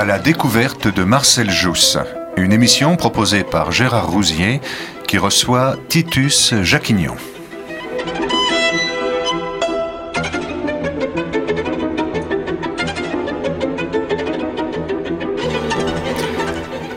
[0.00, 1.98] à la découverte de Marcel Jousse,
[2.38, 4.62] une émission proposée par Gérard Rousier
[5.06, 7.16] qui reçoit Titus Jacquignon.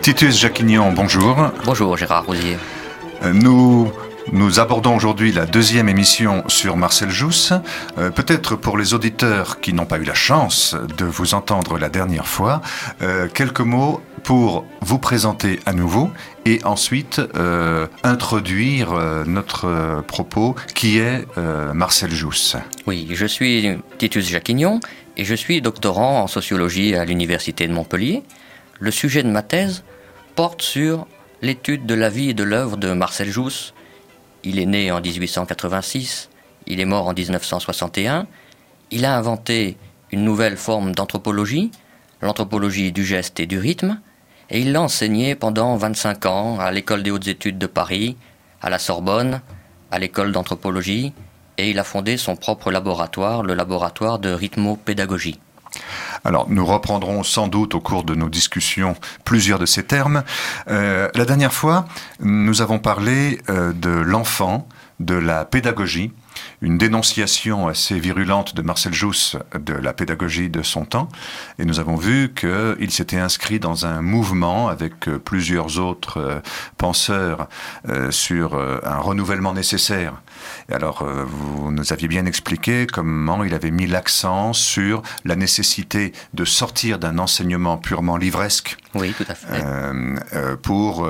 [0.01, 1.51] Titus Jacquignon, bonjour.
[1.65, 2.57] Bonjour Gérard Rousier.
[3.34, 3.91] Nous
[4.32, 7.54] nous abordons aujourd'hui la deuxième émission sur Marcel Jousse.
[7.98, 11.90] Euh, peut-être pour les auditeurs qui n'ont pas eu la chance de vous entendre la
[11.90, 12.62] dernière fois,
[13.02, 16.09] euh, quelques mots pour vous présenter à nouveau
[16.46, 18.94] et ensuite euh, introduire
[19.26, 21.26] notre propos qui est
[21.74, 22.55] Marcel Jousse.
[22.88, 24.80] Oui, je suis Titus Jacquignon
[25.18, 28.24] et je suis doctorant en sociologie à l'Université de Montpellier.
[28.80, 29.84] Le sujet de ma thèse
[30.35, 31.05] porte sur
[31.41, 33.74] l'étude de la vie et de l'œuvre de Marcel Jousse,
[34.44, 36.30] il est né en 1886,
[36.68, 38.27] il est mort en 1961.
[38.91, 39.77] Il a inventé
[40.12, 41.72] une nouvelle forme d'anthropologie,
[42.22, 43.99] l'anthropologie du geste et du rythme,
[44.49, 48.18] et il l'a enseignée pendant 25 ans à l'École des hautes études de Paris,
[48.62, 49.41] à la Sorbonne,
[49.91, 51.14] à l'École d'anthropologie,
[51.58, 55.40] et il a fondé son propre laboratoire, le laboratoire de rythmopédagogie.
[56.26, 60.24] Alors, nous reprendrons sans doute au cours de nos discussions plusieurs de ces termes.
[60.70, 61.85] Euh, la dernière fois,
[62.21, 64.68] nous avons parlé euh, de l'enfant,
[65.00, 66.13] de la pédagogie,
[66.62, 71.09] une dénonciation assez virulente de Marcel Jousse de la pédagogie de son temps.
[71.59, 76.41] Et nous avons vu qu'il s'était inscrit dans un mouvement avec euh, plusieurs autres
[76.78, 77.50] penseurs
[78.12, 80.13] sur un renouvellement nécessaire.
[80.69, 86.13] Et alors, vous nous aviez bien expliqué comment il avait mis l'accent sur la nécessité
[86.34, 88.78] de sortir d'un enseignement purement livresque.
[88.95, 90.57] Oui, tout à fait.
[90.62, 91.09] pour,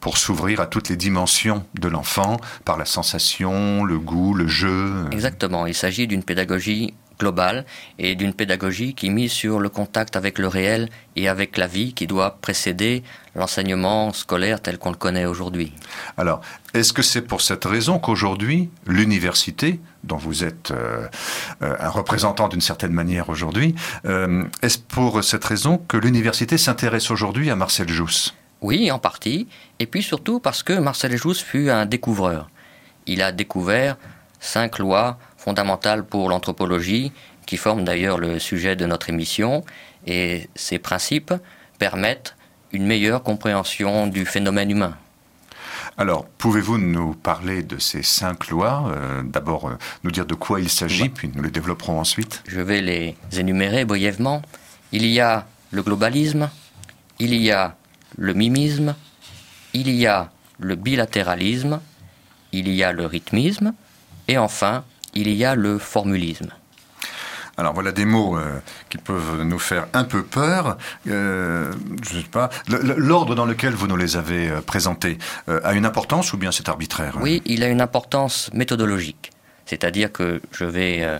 [0.00, 4.68] pour s'ouvrir à toutes les dimensions de l'enfant par la sensation, le goût, le jeu,
[4.68, 7.64] euh, Exactement, il s'agit d'une pédagogie globale
[7.98, 11.92] et d'une pédagogie qui mise sur le contact avec le réel et avec la vie
[11.94, 13.02] qui doit précéder
[13.34, 15.72] l'enseignement scolaire tel qu'on le connaît aujourd'hui.
[16.16, 16.40] Alors,
[16.72, 21.06] est-ce que c'est pour cette raison qu'aujourd'hui, l'université, dont vous êtes euh,
[21.62, 23.74] euh, un représentant d'une certaine manière aujourd'hui,
[24.62, 28.34] est-ce pour cette raison que l'université s'intéresse aujourd'hui à Marcel Jousse?
[28.64, 29.46] Oui, en partie,
[29.78, 32.48] et puis surtout parce que Marcel Jousse fut un découvreur.
[33.06, 33.98] Il a découvert
[34.40, 37.12] cinq lois fondamentales pour l'anthropologie,
[37.46, 39.62] qui forment d'ailleurs le sujet de notre émission,
[40.06, 41.34] et ces principes
[41.78, 42.34] permettent
[42.72, 44.96] une meilleure compréhension du phénomène humain.
[45.98, 48.90] Alors, pouvez-vous nous parler de ces cinq lois?
[48.96, 52.42] Euh, D'abord, euh, nous dire de quoi il s'agit, puis nous les développerons ensuite.
[52.48, 54.40] Je vais les énumérer brièvement.
[54.92, 56.48] Il y a le globalisme,
[57.18, 57.76] il y a
[58.16, 58.94] le mimisme,
[59.74, 61.80] il y a le bilatéralisme,
[62.52, 63.74] il y a le rythmisme,
[64.26, 66.50] et enfin, il y a le formulisme.
[67.56, 68.58] Alors voilà des mots euh,
[68.88, 70.76] qui peuvent nous faire un peu peur.
[71.08, 72.50] Euh, je sais pas.
[72.68, 76.68] L'ordre dans lequel vous nous les avez euh, présentés a une importance ou bien c'est
[76.68, 77.16] arbitraire?
[77.20, 79.30] Oui, il a une importance méthodologique.
[79.66, 81.18] C'est-à-dire que je vais,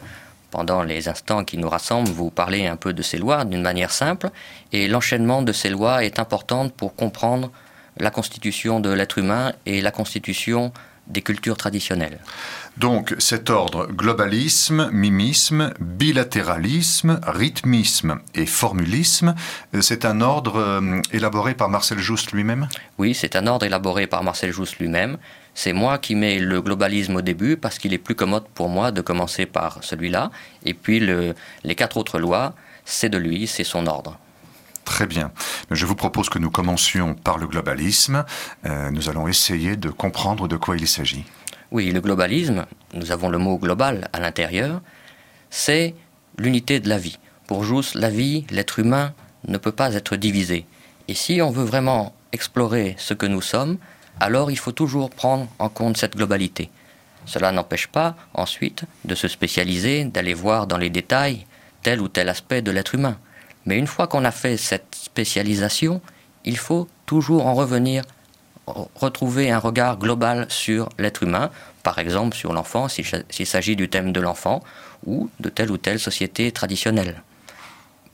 [0.50, 3.90] pendant les instants qui nous rassemblent, vous parler un peu de ces lois d'une manière
[3.90, 4.30] simple.
[4.72, 7.50] Et l'enchaînement de ces lois est important pour comprendre
[7.96, 10.72] la constitution de l'être humain et la constitution
[11.06, 12.18] des cultures traditionnelles.
[12.76, 19.34] Donc cet ordre globalisme, mimisme, bilatéralisme, rythmisme et formulisme,
[19.74, 22.68] euh, c'est un ordre euh, élaboré par Marcel Jousse lui-même?
[22.98, 25.18] Oui, c'est un ordre élaboré par Marcel Jousse lui-même.
[25.54, 28.90] C'est moi qui mets le globalisme au début parce qu'il est plus commode pour moi
[28.90, 30.30] de commencer par celui-là.
[30.64, 32.54] Et puis les quatre autres lois,
[32.84, 34.18] c'est de lui, c'est son ordre.
[34.84, 35.32] Très bien.
[35.70, 38.24] Je vous propose que nous commencions par le globalisme.
[38.66, 41.24] Euh, nous allons essayer de comprendre de quoi il s'agit.
[41.70, 44.80] Oui, le globalisme, nous avons le mot global à l'intérieur,
[45.50, 45.94] c'est
[46.38, 47.18] l'unité de la vie.
[47.46, 49.12] Pour Jousse, la vie, l'être humain,
[49.48, 50.66] ne peut pas être divisé.
[51.08, 53.78] Et si on veut vraiment explorer ce que nous sommes,
[54.20, 56.70] alors il faut toujours prendre en compte cette globalité.
[57.26, 61.46] Cela n'empêche pas ensuite de se spécialiser, d'aller voir dans les détails
[61.82, 63.18] tel ou tel aspect de l'être humain.
[63.66, 66.00] Mais une fois qu'on a fait cette spécialisation,
[66.44, 68.04] il faut toujours en revenir,
[68.66, 71.50] retrouver un regard global sur l'être humain,
[71.82, 74.62] par exemple sur l'enfant, s'il s'agit du thème de l'enfant,
[75.06, 77.22] ou de telle ou telle société traditionnelle.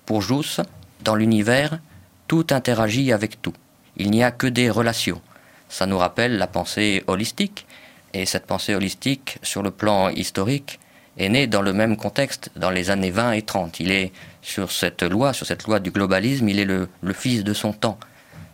[0.07, 0.61] Pour Jousse,
[1.03, 1.79] dans l'univers,
[2.27, 3.55] tout interagit avec tout.
[3.97, 5.21] Il n'y a que des relations.
[5.69, 7.67] Ça nous rappelle la pensée holistique,
[8.13, 10.81] et cette pensée holistique, sur le plan historique,
[11.17, 13.79] est née dans le même contexte, dans les années 20 et 30.
[13.81, 14.13] Il est
[14.43, 17.99] sur cette loi, sur cette loi du globalisme, il est le, fils de son temps.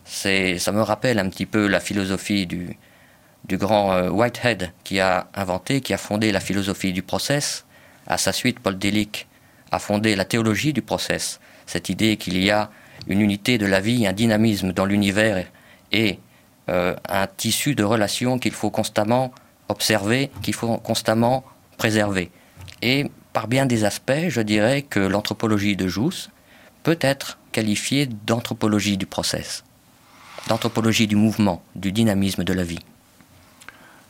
[0.05, 2.77] C'est, ça me rappelle un petit peu la philosophie du,
[3.53, 7.65] grand euh, Whitehead qui a inventé, qui a fondé la philosophie du process.
[8.07, 9.27] À sa suite, Paul Delic
[9.71, 12.71] a fondé la théologie du process, cette idée qu'il y a
[13.09, 15.45] une unité de la vie, un dynamisme dans l'univers
[15.93, 16.19] et
[16.69, 19.33] euh, un tissu de relations qu'il faut constamment
[19.69, 21.45] observer, qu'il faut constamment
[21.77, 22.31] préserver.
[22.83, 26.31] Et par bien des aspects, je dirais que l'anthropologie de Jousse
[26.85, 29.63] peut être qualifiée d'anthropologie du process,
[30.49, 32.79] d'anthropologie du mouvement, du dynamisme de la vie.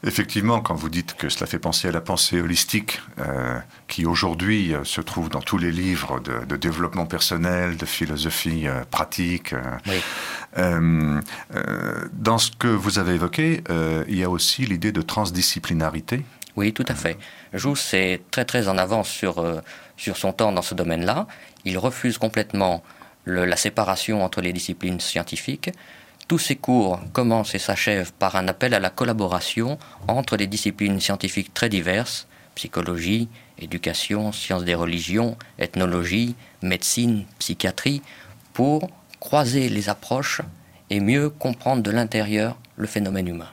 [0.05, 3.59] Effectivement, quand vous dites que cela fait penser à la pensée holistique, euh,
[3.89, 8.85] qui aujourd'hui euh, se trouve dans tous les livres de, développement personnel, de philosophie euh,
[8.89, 9.57] pratique,
[10.57, 13.65] dans ce que vous avez évoqué,
[14.09, 16.25] il y a aussi l'idée de transdisciplinarité.
[16.57, 17.19] Oui, tout à fait.
[17.53, 19.45] Jousse est très très en avance sur,
[19.97, 21.27] sur son temps dans ce domaine-là.
[21.65, 22.83] Il refuse complètement
[23.27, 25.71] la séparation entre les disciplines scientifiques.
[26.29, 31.01] Tous ces cours commencent et s'achèvent par un appel à la collaboration entre des disciplines
[31.01, 32.27] scientifiques très diverses,
[32.57, 38.03] psychologie, éducation, sciences des religions, ethnologie, médecine, psychiatrie,
[38.55, 40.41] pour croiser les approches
[40.91, 43.51] et mieux comprendre de l'intérieur le phénomène humain.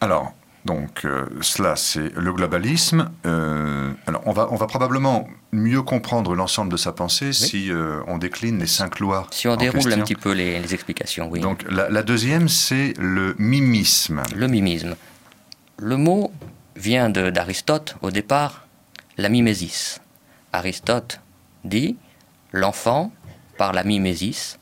[0.00, 0.32] Alors,
[0.64, 3.10] donc euh, cela, c'est le globalisme.
[3.26, 8.00] Euh, alors on va, on va probablement mieux comprendre l'ensemble de sa pensée si euh,
[8.06, 9.26] on décline les cinq lois.
[9.32, 11.40] Si on déroule un petit peu les, explications, oui.
[11.40, 14.22] Donc la, deuxième, c'est le mimisme.
[14.34, 14.94] Le mimisme.
[15.78, 16.32] Le mot
[16.76, 18.66] vient d'Aristote au départ,
[19.18, 20.00] la mimésis.
[20.52, 21.20] Aristote
[21.64, 21.96] dit
[22.52, 23.12] l'enfant,
[23.58, 24.58] par la mimésis,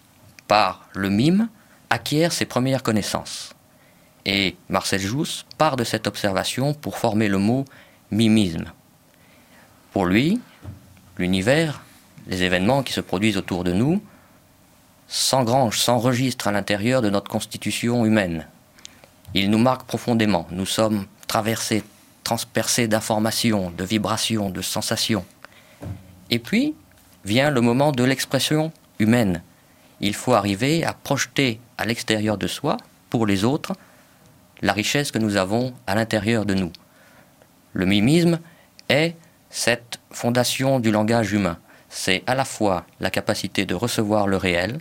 [0.48, 1.48] par le mime,
[1.90, 3.54] acquiert ses premières connaissances.
[4.26, 7.64] Et Marcel Jousse part de cette observation pour former le mot
[8.10, 8.66] mimisme.
[9.92, 10.40] Pour lui,
[11.18, 11.82] l'univers,
[12.26, 14.02] les événements qui se produisent autour de nous,
[15.08, 18.46] s'engrangent, s'enregistrent à l'intérieur de notre constitution humaine.
[19.34, 20.46] Ils nous marquent profondément.
[20.50, 21.82] Nous sommes traversés,
[22.24, 25.24] transpercés d'informations, de vibrations, de sensations.
[26.30, 26.74] Et puis
[27.24, 29.42] vient le moment de l'expression humaine.
[30.00, 32.76] Il faut arriver à projeter à l'extérieur de soi,
[33.10, 33.72] pour les autres,
[34.60, 36.72] la richesse que nous avons à l'intérieur de nous.
[37.72, 38.40] Le mimisme
[38.88, 39.14] est
[39.48, 41.58] cette fondation du langage humain.
[41.88, 44.78] C'est à la fois la capacité de recevoir le réel,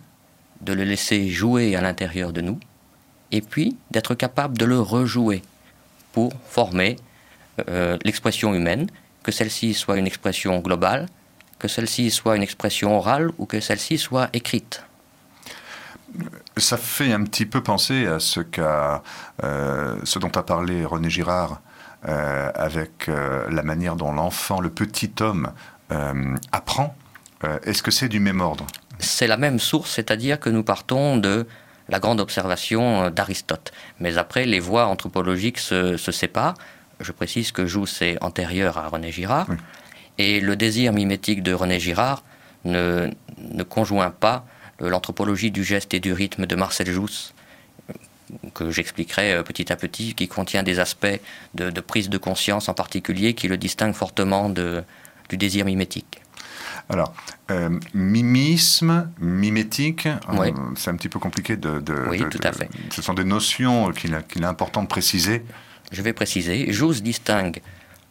[0.61, 2.59] de le laisser jouer à l'intérieur de nous,
[3.31, 5.41] et puis d'être capable de le rejouer
[6.11, 6.97] pour former
[7.69, 8.87] euh, l'expression humaine,
[9.23, 11.07] que celle-ci soit une expression globale,
[11.59, 14.83] que celle-ci soit une expression orale ou que celle-ci soit écrite.
[16.57, 18.41] Ça fait un petit peu penser à ce,
[19.43, 21.61] euh, ce dont a parlé René Girard
[22.07, 25.51] euh, avec euh, la manière dont l'enfant, le petit homme,
[26.51, 26.95] apprend.
[27.63, 28.67] Est-ce que c'est du même ordre?
[28.99, 31.47] C'est la même source, c'est-à-dire que nous partons de
[31.87, 33.71] la grande observation d'Aristote.
[33.99, 36.53] Mais après, les voies anthropologiques se, séparent.
[36.99, 39.47] Je précise que Jousse est antérieur à René Girard.
[40.19, 42.23] Et le désir mimétique de René Girard
[42.65, 43.09] ne,
[43.39, 44.45] ne conjoint pas
[44.79, 47.33] l'anthropologie du geste et du rythme de Marcel Jousse,
[48.53, 51.19] que j'expliquerai euh, petit à petit, qui contient des aspects
[51.55, 54.83] de, prise de conscience en particulier qui le distinguent fortement de,
[55.29, 56.21] du désir mimétique.
[56.89, 57.13] Alors,
[57.51, 62.69] euh, mimisme, mimétique, euh, c'est un petit peu compliqué de, Oui, tout à fait.
[62.91, 65.43] Ce sont des notions qu'il est important de préciser.
[65.91, 66.71] Je vais préciser.
[66.71, 67.61] Jousse distingue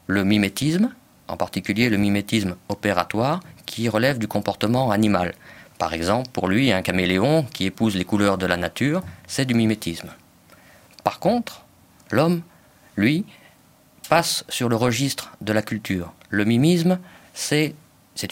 [0.07, 0.92] le mimétisme,
[1.26, 5.35] en particulier le mimétisme opératoire, qui relève du comportement animal.
[5.78, 9.54] Par exemple, pour lui, un caméléon qui épouse les couleurs de la nature, c'est du
[9.54, 10.11] mimétisme.
[11.04, 11.64] Par contre,
[12.11, 12.42] l'homme,
[12.97, 13.25] lui,
[14.08, 16.12] passe sur le registre de la culture.
[16.30, 16.99] Le mimisme,
[17.32, 17.75] c'est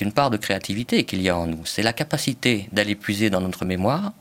[0.00, 1.64] une part de créativité qu'il y a en nous.
[1.64, 4.12] C'est la capacité d'aller puiser dans notre mémoire,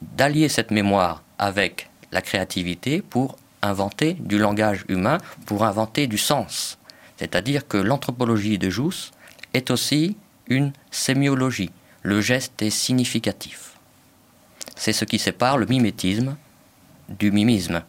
[0.00, 6.78] d'allier cette mémoire avec la créativité pour inventer du langage humain, pour inventer du sens.
[7.18, 9.10] C'est-à-dire que l'anthropologie de Jousse
[9.52, 10.16] est aussi
[10.48, 11.70] une sémiologie
[12.02, 13.72] le geste est significatif.
[14.76, 16.36] C'est ce qui sépare le mimétisme
[17.08, 17.82] du mimisme.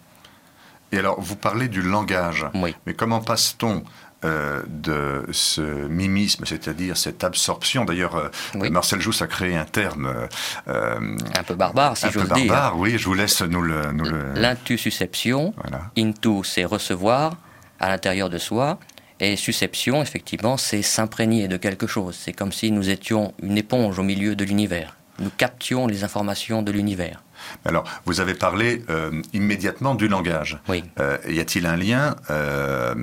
[0.92, 2.46] Et alors, vous parlez du langage.
[2.54, 2.76] Oui.
[2.86, 3.84] Mais comment passe-t-on
[4.24, 7.86] euh, de ce mimisme, c'est-à-dire cette absorption?
[7.86, 10.28] D'ailleurs, euh, Marcel Jousse a créé un terme
[10.68, 12.48] euh, un peu barbare, si j'ose dire.
[12.48, 12.98] barbare, oui.
[12.98, 13.92] Je vous laisse nous le.
[13.94, 14.34] Nous le...
[14.36, 15.54] L'intususception.
[15.98, 17.38] Into, c'est recevoir
[17.80, 18.78] à l'intérieur de soi.
[19.22, 22.18] Et susception, effectivement, c'est s'imprégner de quelque chose.
[22.20, 24.98] C'est comme si nous étions une éponge au milieu de l'univers.
[25.20, 27.24] Nous captions les informations de l'univers.
[27.64, 30.60] Alors, vous avez parlé euh, immédiatement du langage.
[30.68, 30.84] Oui.
[31.00, 32.96] Euh, y a-t-il un lien euh,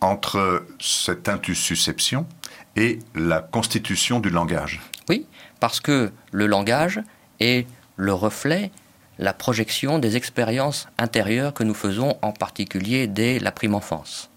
[0.00, 2.26] entre cette intussusception
[2.74, 4.80] et la constitution du langage?
[5.08, 5.24] Oui,
[5.60, 7.00] parce que le langage
[7.38, 8.72] est le reflet,
[9.20, 14.30] la projection des expériences intérieures que nous faisons en particulier dès la prime enfance.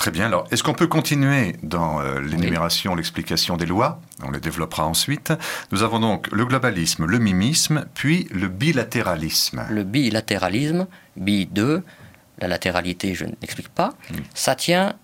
[0.00, 0.24] Très bien.
[0.24, 4.00] Alors, est-ce qu'on peut continuer dans euh, l'énumération, l'explication des lois?
[4.22, 5.30] On les développera ensuite.
[5.72, 9.66] Nous avons donc le globalisme, le mimisme, puis le bilatéralisme.
[9.68, 10.86] Le bilatéralisme,
[11.18, 11.84] bi 2,
[12.38, 14.16] la latéralité, je n'explique pas, hmm.
[14.32, 14.94] ça tient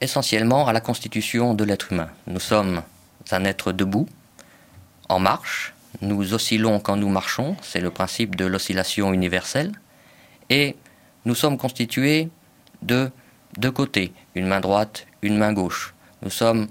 [0.00, 2.08] essentiellement à la constitution de l'être humain.
[2.26, 2.80] Nous sommes
[3.32, 4.08] un être debout,
[5.10, 9.72] en marche, nous oscillons quand nous marchons, c'est le principe de l'oscillation universelle,
[10.48, 10.76] et
[11.26, 12.30] nous sommes constitués
[12.80, 13.10] de
[13.58, 15.94] deux côtés, une main droite, une main gauche.
[16.22, 16.68] Nous sommes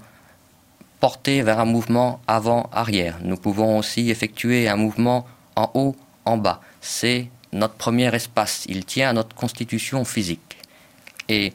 [1.00, 3.18] portés vers un mouvement avant-arrière.
[3.22, 5.26] Nous pouvons aussi effectuer un mouvement
[5.56, 6.60] en haut, en bas.
[6.80, 8.64] C'est notre premier espace.
[8.68, 10.58] Il tient à notre constitution physique.
[11.28, 11.52] Et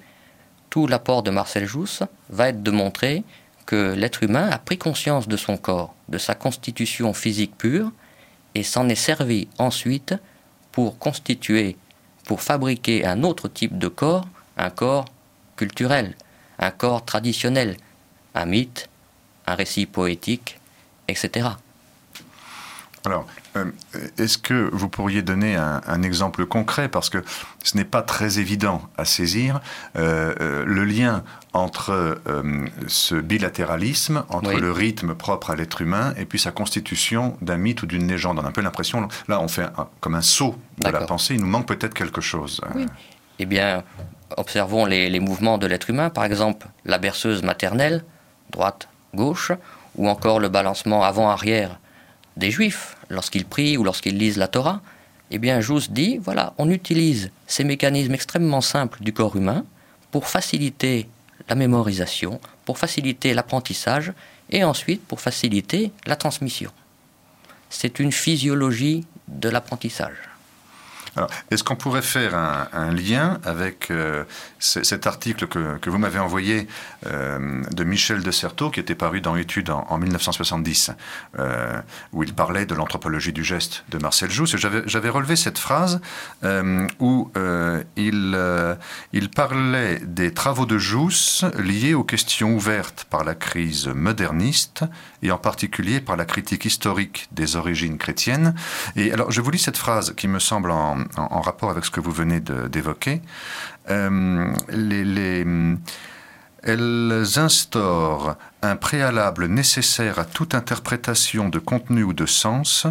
[0.70, 3.24] tout l'apport de Marcel Jousse va être de montrer
[3.66, 7.92] que l'être humain a pris conscience de son corps, de sa constitution physique pure,
[8.56, 10.16] et s'en est servi ensuite
[10.72, 11.78] pour constituer,
[12.26, 15.06] pour fabriquer un autre type de corps, un corps
[15.62, 16.15] culturel,
[16.58, 17.77] un corps traditionnel,
[18.34, 18.89] un mythe,
[19.46, 20.60] un récit poétique,
[21.08, 21.50] etc.
[23.06, 23.65] Alors, euh,
[24.18, 26.88] est-ce que vous pourriez donner un, exemple concret?
[26.89, 27.20] Parce que
[27.63, 29.62] ce n'est pas très évident à saisir
[29.98, 32.20] euh, euh, le lien entre
[32.88, 37.84] ce bilatéralisme, entre le rythme propre à l'être humain et puis sa constitution d'un mythe
[37.84, 38.39] ou d'une légende.
[38.39, 39.68] On a un peu l'impression, là on fait
[40.00, 42.62] comme un saut de la pensée, il nous manque peut-être quelque chose.
[42.74, 42.86] Oui.
[43.38, 43.84] Eh bien,
[44.38, 48.04] observons les, mouvements de l'être humain, par exemple la berceuse maternelle,
[48.50, 49.52] droite, gauche,
[49.96, 51.80] ou encore le balancement avant-arrière
[52.38, 54.82] des juifs lorsqu'ils prient ou lorsqu'ils lisent la Torah.
[55.32, 59.66] Eh bien, Jous dit, voilà, on utilise ces mécanismes extrêmement simples du corps humain
[60.12, 61.08] pour faciliter
[61.50, 64.14] la mémorisation, pour faciliter l'apprentissage
[64.50, 66.72] et ensuite pour faciliter la transmission.
[67.70, 70.31] C'est une physiologie de l'apprentissage.
[71.50, 74.24] Est-ce qu'on pourrait faire un, lien avec euh,
[74.60, 76.68] cet article que, vous m'avez envoyé
[77.06, 80.91] euh, de Michel de Certeau, qui était paru dans Études en, 1970,
[81.39, 81.82] euh,
[82.13, 86.00] où il parlait de l'anthropologie du geste de Marcel Jousse J'avais relevé cette phrase
[87.00, 87.32] où
[87.96, 88.38] il,
[89.13, 94.84] il parlait des travaux de Jousse liés aux questions ouvertes par la crise moderniste
[95.24, 98.56] et en particulier par la critique historique des origines chrétiennes.
[98.96, 101.91] Et alors, je vous lis cette phrase qui me semble en, en, rapport avec ce
[101.91, 103.22] que vous venez d'évoquer.
[103.89, 105.46] Euh, les,
[106.63, 112.86] elles instaurent un préalable nécessaire à toute interprétation de contenu ou de sens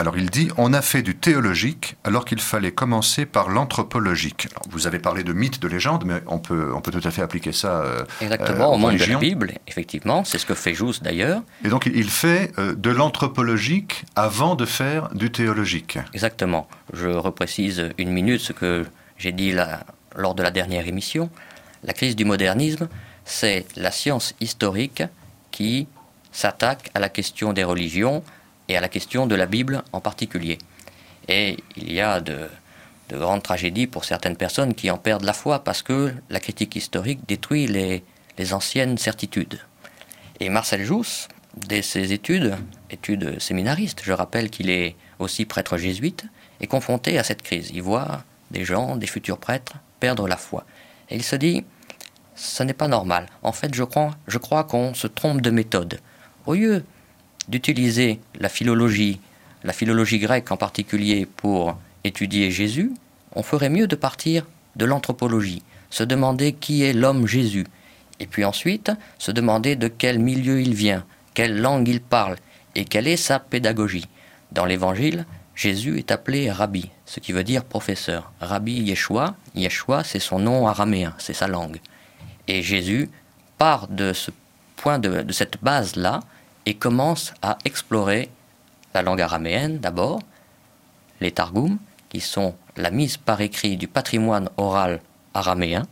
[0.00, 4.48] alors il dit, on a fait du théologique alors qu'il fallait commencer par l'anthropologique.
[4.70, 7.20] Vous avez parlé de mythe, de légende, mais on peut, on peut tout à fait
[7.20, 7.82] appliquer ça.
[7.82, 11.42] Euh, Exactement, au monde de la Bible, effectivement, c'est ce que fait Jousse d'ailleurs.
[11.66, 15.98] Et donc il fait euh, de l'anthropologique avant de faire du théologique.
[16.14, 16.66] Exactement.
[16.94, 18.86] Je reprécise une minute ce que
[19.18, 19.84] j'ai dit là,
[20.16, 21.28] lors de la dernière émission.
[21.84, 22.88] La crise du modernisme,
[23.26, 25.02] c'est la science historique
[25.50, 25.88] qui
[26.32, 28.22] s'attaque à la question des religions
[28.70, 30.58] et à la question de la Bible en particulier.
[31.26, 32.48] Et il y a de,
[33.10, 37.20] grandes tragédies pour certaines personnes qui en perdent la foi parce que la critique historique
[37.26, 38.04] détruit les,
[38.52, 39.58] anciennes certitudes.
[40.38, 42.56] Et Marcel Jousse, dès ses études,
[42.88, 46.24] études séminaristes, je rappelle qu'il est aussi prêtre jésuite,
[46.60, 47.70] est confronté à cette crise.
[47.74, 50.64] Il voit des gens, des futurs prêtres, perdre la foi.
[51.10, 51.64] Et il se dit,
[52.34, 53.26] ce n'est pas normal.
[53.42, 56.00] En fait, je crois, je crois qu'on se trompe de méthode.
[56.46, 56.84] Au lieu
[57.50, 59.20] d'utiliser la philologie,
[59.64, 62.92] la philologie grecque en particulier, pour étudier Jésus,
[63.34, 67.66] on ferait mieux de partir de l'anthropologie, se demander qui est l'homme Jésus,
[68.20, 71.04] et puis ensuite se demander de quel milieu il vient,
[71.34, 72.36] quelle langue il parle,
[72.76, 74.06] et quelle est sa pédagogie.
[74.52, 75.26] Dans l'Évangile,
[75.56, 78.32] Jésus est appelé Rabbi, ce qui veut dire professeur.
[78.40, 81.80] Rabbi Yeshua, Yeshua c'est son nom araméen, c'est sa langue.
[82.46, 83.10] Et Jésus
[83.58, 84.30] part de ce
[84.76, 86.20] point de, de cette base-là
[86.66, 88.30] et commence à explorer
[88.94, 90.20] la langue araméenne d'abord,
[91.20, 95.00] les Targums, qui sont la mise par écrit du patrimoine oral
[95.34, 95.86] araméen,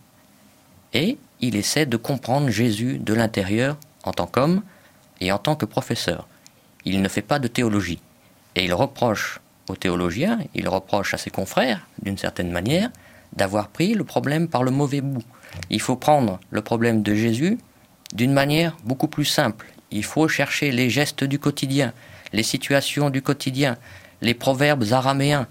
[0.92, 4.62] et il essaie de comprendre Jésus de l'intérieur en tant qu'homme
[5.20, 6.26] et en tant que professeur.
[6.84, 8.00] Il ne fait pas de théologie.
[8.54, 12.90] Et il reproche aux théologiens, il reproche à ses confrères, d'une certaine manière,
[13.36, 15.22] d'avoir pris le problème par le mauvais bout.
[15.70, 17.58] Il faut prendre le problème de Jésus
[18.14, 21.92] d'une manière beaucoup plus simple il faut chercher les gestes du quotidien,
[22.32, 23.76] les situations du quotidien,
[24.20, 25.46] les proverbes araméens,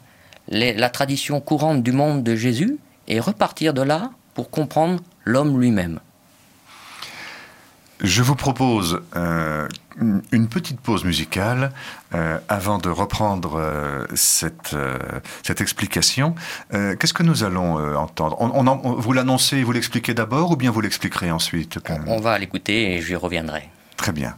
[0.50, 2.78] la tradition courante du monde de Jésus,
[3.08, 6.00] et repartir de là pour comprendre l'homme lui-même.
[8.02, 9.68] Je vous propose euh,
[10.32, 11.72] une petite pause musicale
[12.14, 14.76] euh, avant de reprendre euh, cette,
[15.42, 16.36] cette explication.
[16.72, 18.38] Qu'est-ce que nous allons entendre?
[18.40, 18.64] On,
[19.00, 21.80] Vous l'annoncez, vous l'expliquez d'abord ou bien vous l'expliquerez ensuite?
[22.06, 23.70] On va l'écouter et j'y reviendrai.
[23.98, 24.38] Très bien.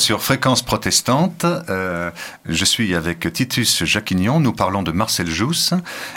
[0.00, 1.44] Sur Fréquence Protestante.
[1.44, 2.10] Euh,
[2.46, 4.40] je suis avec Titus Jacquignon.
[4.40, 5.74] Nous parlons de Marcel Jousse.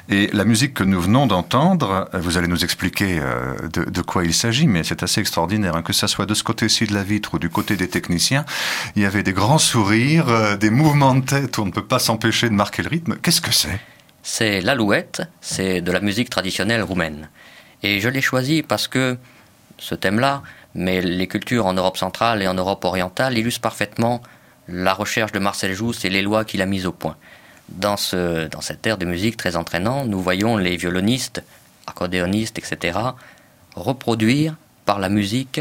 [0.09, 4.33] Et la musique que nous venons d'entendre, vous allez nous expliquer euh, de, quoi il
[4.33, 5.75] s'agit, mais c'est assez extraordinaire.
[5.75, 8.45] Hein, que ça soit de ce côté-ci de la vitre ou du côté des techniciens,
[8.95, 11.85] il y avait des grands sourires, euh, des mouvements de tête où on ne peut
[11.85, 13.17] pas s'empêcher de marquer le rythme.
[13.21, 13.79] Qu'est-ce que c'est?
[14.23, 17.29] C'est l'alouette, c'est de la musique traditionnelle roumaine.
[17.83, 19.17] Et je l'ai choisi parce que
[19.77, 20.41] ce thème-là,
[20.77, 24.21] mais les cultures en Europe centrale et en Europe orientale illustrent parfaitement
[24.67, 27.17] la recherche de Marcel Jousse et les lois qu'il a mises au point.
[27.69, 31.43] Dans, ce, dans cette ère de musique très entraînant, nous voyons les violonistes,
[31.87, 32.99] accordéonistes, etc.,
[33.75, 35.59] reproduire par la musique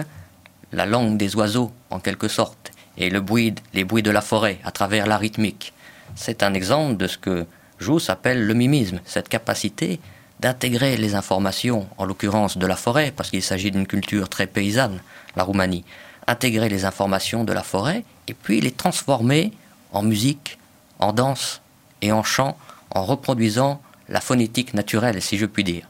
[0.72, 4.58] la langue des oiseaux, en quelque sorte, et le bruit, les bruits de la forêt
[4.64, 5.72] à travers la rythmique.
[6.14, 7.46] C'est un exemple de ce que
[7.78, 10.00] Jousse appelle le mimisme, cette capacité
[10.40, 15.00] d'intégrer les informations, en l'occurrence de la forêt, parce qu'il s'agit d'une culture très paysanne,
[15.34, 15.84] la Roumanie,
[16.26, 19.52] intégrer les informations de la forêt et puis les transformer
[19.92, 20.58] en musique,
[20.98, 21.62] en danse
[22.02, 22.56] et en chant,
[22.90, 25.88] en reproduisant la phonétique naturelle, si je puis dire.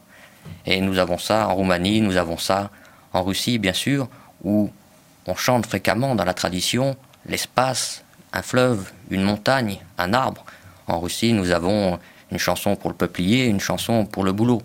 [0.64, 2.70] Et nous avons ça en Roumanie, nous avons ça
[3.12, 4.08] en Russie, bien sûr,
[4.44, 4.70] où
[5.26, 10.44] on chante fréquemment dans la tradition l'espace, un fleuve, une montagne, un arbre.
[10.86, 11.98] En Russie, nous avons
[12.30, 14.62] une chanson pour le peuplier, une chanson pour le boulot.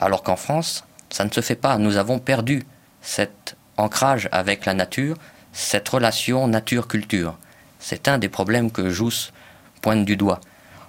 [0.00, 1.78] Alors qu'en France, ça ne se fait pas.
[1.78, 2.64] Nous avons perdu
[3.00, 5.16] cet ancrage avec la nature,
[5.52, 7.36] cette relation nature-culture.
[7.78, 9.32] C'est un des problèmes que Jousse
[9.80, 10.40] pointe du doigt.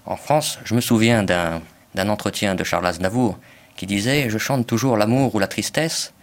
[0.05, 3.37] En France, je me souviens d'un entretien de Charles Aznavour
[3.75, 6.13] qui disait Je chante toujours l'amour ou la tristesse,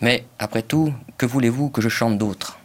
[0.00, 2.58] mais après tout, que voulez-vous que je chante d'autre?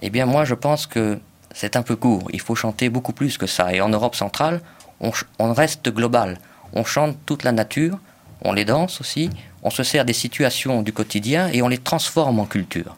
[0.00, 1.20] Eh bien, moi, je pense que
[1.52, 2.28] c'est un peu court.
[2.32, 3.72] Il faut chanter beaucoup plus que ça.
[3.74, 4.62] Et en Europe centrale,
[5.00, 6.38] on, reste global.
[6.72, 7.98] On chante toute la nature,
[8.42, 9.30] on les danse aussi,
[9.62, 12.96] on se sert des situations du quotidien et on les transforme en culture.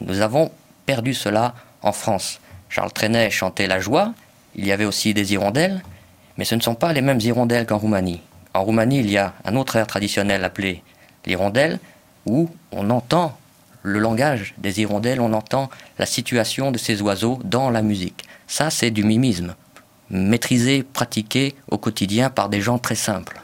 [0.00, 0.50] Nous avons
[0.84, 2.40] perdu cela en France.
[2.68, 4.12] Charles Trenet chantait la joie,
[4.54, 5.82] il y avait aussi des hirondelles,
[6.36, 8.22] mais ce ne sont pas les mêmes hirondelles qu'en Roumanie.
[8.54, 10.82] En Roumanie, il y a un autre air traditionnel appelé
[11.26, 11.78] l'hirondelle,
[12.24, 13.36] où on entend
[13.82, 18.24] le langage des hirondelles, on entend la situation de ces oiseaux dans la musique.
[18.48, 19.54] Ça, c'est du mimisme,
[20.10, 23.40] maîtrisé, pratiqué au quotidien par des gens très simples.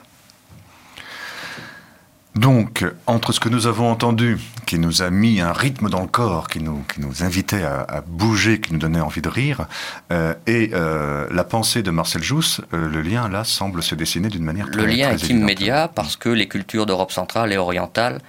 [2.34, 6.06] Donc, entre ce que nous avons entendu, qui nous a mis un rythme dans le
[6.06, 9.66] corps, qui nous, qui nous invitait à, bouger, qui nous donnait envie de rire,
[10.10, 14.28] euh, et euh, la pensée de Marcel Jousse, euh, le lien là semble se dessiner
[14.28, 18.20] d'une manière très Le lien est immédiat parce que les cultures d'Europe centrale et orientale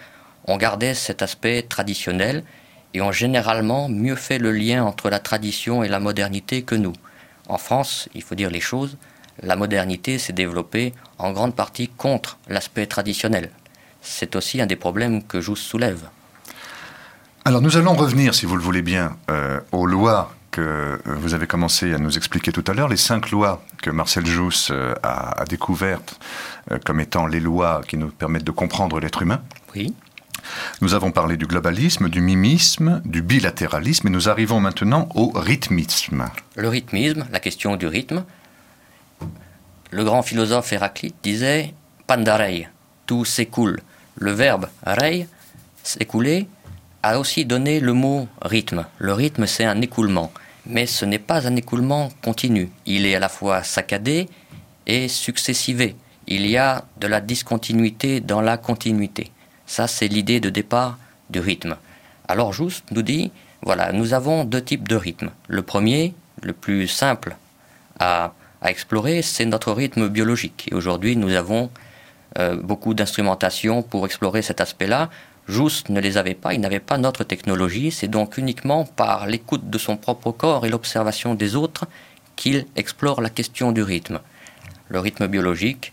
[0.47, 2.43] ont gardé cet aspect traditionnel
[2.93, 6.93] et ont généralement mieux fait le lien entre la tradition et la modernité que nous.
[7.47, 8.97] En France, il faut dire les choses,
[9.41, 13.49] la modernité s'est développée en grande partie contre l'aspect traditionnel
[14.03, 16.01] c'est aussi un des problèmes que Jousse soulève.
[17.45, 21.33] Alors nous allons revenir, si vous le voulez bien, euh, aux lois que euh, vous
[21.33, 24.93] avez commencé à nous expliquer tout à l'heure, les cinq lois que Marcel Jousse euh,
[25.01, 26.19] a, découvertes
[26.85, 29.41] comme étant les lois qui nous permettent de comprendre l'être humain.
[29.75, 29.93] Oui.
[30.81, 36.29] Nous avons parlé du globalisme, du mimisme, du bilatéralisme, et nous arrivons maintenant au rythmisme.
[36.55, 38.23] Le rythmisme, la question du rythme.
[39.91, 41.73] Le grand philosophe Héraclite disait
[42.07, 42.67] Pandarei,
[43.05, 43.79] tout s'écoule
[44.15, 45.27] le verbe rei,
[45.83, 46.47] s'écouler,
[47.01, 48.85] a aussi donné le mot rythme.
[48.97, 50.31] Le rythme, c'est un écoulement.
[50.65, 52.69] Mais ce n'est pas un écoulement continu.
[52.85, 54.29] Il est à la fois saccadé
[54.87, 55.95] et successivé.
[56.27, 59.31] Il y a de la discontinuité dans la continuité.
[59.65, 60.97] Ça, c'est l'idée de départ
[61.29, 61.75] du rythme.
[62.27, 65.31] Alors, juste nous dit, voilà, nous avons deux types de rythme.
[65.47, 67.35] Le premier, le plus simple
[67.99, 68.33] à,
[68.65, 70.69] explorer, c'est notre rythme biologique.
[70.71, 71.69] Et aujourd'hui, nous avons
[72.39, 75.09] euh, beaucoup d'instrumentation pour explorer cet aspect-là.
[75.47, 79.69] Jousse ne les avait pas, il n'avait pas notre technologie, c'est donc uniquement par l'écoute
[79.69, 81.85] de son propre corps et l'observation des autres
[82.37, 84.21] qu'il explore la question du rythme.
[84.87, 85.91] Le rythme biologique,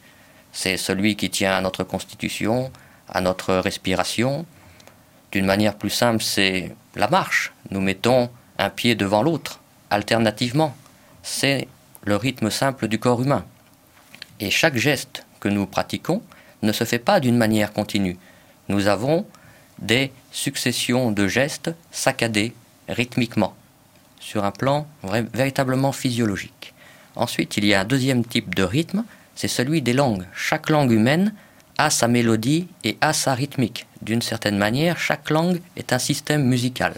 [0.53, 2.71] c'est celui qui tient à notre constitution,
[3.11, 4.46] à notre respiration.
[5.33, 7.53] D'une manière plus simple, c'est la marche.
[7.70, 10.75] Nous mettons un pied devant l'autre, alternativement.
[11.23, 11.68] C'est
[12.05, 13.44] le rythme simple du corps humain.
[14.40, 16.23] Et chaque geste que nous pratiquons
[16.62, 18.18] ne se fait pas d'une manière continue.
[18.68, 19.27] Nous avons
[19.79, 22.55] des successions de gestes saccadés
[22.88, 23.55] rythmiquement,
[24.18, 26.75] sur un plan véritablement physiologique.
[27.16, 30.27] Ensuite, il y a un deuxième type de rythme, c'est celui des langues.
[30.35, 31.33] Chaque langue humaine
[31.81, 33.87] a sa mélodie et a sa rythmique.
[34.03, 36.93] D'une certaine manière, chaque langue est un système musical.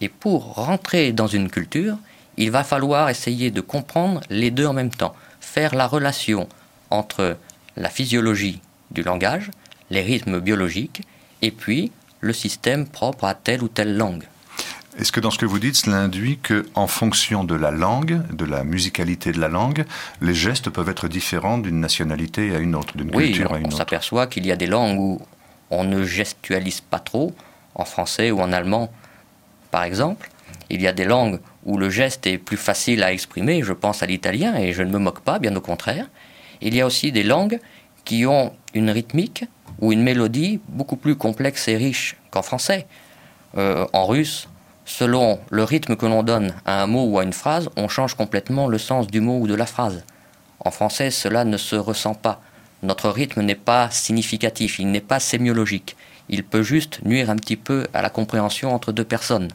[0.00, 1.96] Et pour rentrer dans une culture,
[2.36, 6.48] il va falloir essayer de comprendre les deux en même temps, faire la relation
[6.90, 7.36] entre
[7.76, 8.60] la physiologie
[8.90, 9.52] du langage,
[9.90, 11.02] les rythmes biologiques,
[11.40, 14.24] et puis le système propre à telle ou telle langue.
[14.98, 18.44] Est-ce que dans ce que vous dites, cela induit qu'en fonction de la langue, de
[18.44, 19.84] la musicalité de la langue,
[20.20, 23.68] les gestes peuvent être différents d'une nationalité à une autre, d'une culture à une autre?
[23.68, 25.20] Oui, on s'aperçoit qu'il y a des langues où
[25.70, 27.34] on ne gestualise pas trop,
[27.74, 28.92] en français ou en allemand
[29.70, 30.30] par exemple.
[30.70, 34.02] Il y a des langues où le geste est plus facile à exprimer, je pense
[34.02, 36.06] à l'italien, et je ne me moque pas, bien au contraire.
[36.60, 37.58] Il y a aussi des langues
[38.04, 39.44] qui ont une rythmique
[39.80, 42.86] ou une mélodie beaucoup plus complexe et riche qu'en français.
[43.56, 44.48] Euh, en russe,
[44.84, 48.14] selon le rythme que l'on donne à un mot ou à une phrase, on change
[48.14, 50.04] complètement le sens du mot ou de la phrase.
[50.60, 52.40] En français, cela ne se ressent pas.
[52.82, 55.96] Notre rythme n'est pas significatif, il n'est pas sémiologique.
[56.28, 59.48] Il peut juste nuire un petit peu à la compréhension entre deux personnes.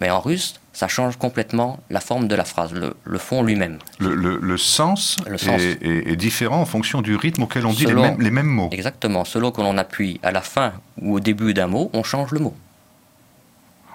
[0.00, 3.78] Mais en russe, ça change complètement la forme de la phrase, le, fond lui-même.
[3.98, 8.68] Le, sens, est, différent en fonction du rythme auquel on dit les, mêmes, mots.
[8.72, 9.24] Exactement.
[9.24, 12.40] Selon que l'on appuie à la fin ou au début d'un mot, on change le
[12.40, 12.54] mot.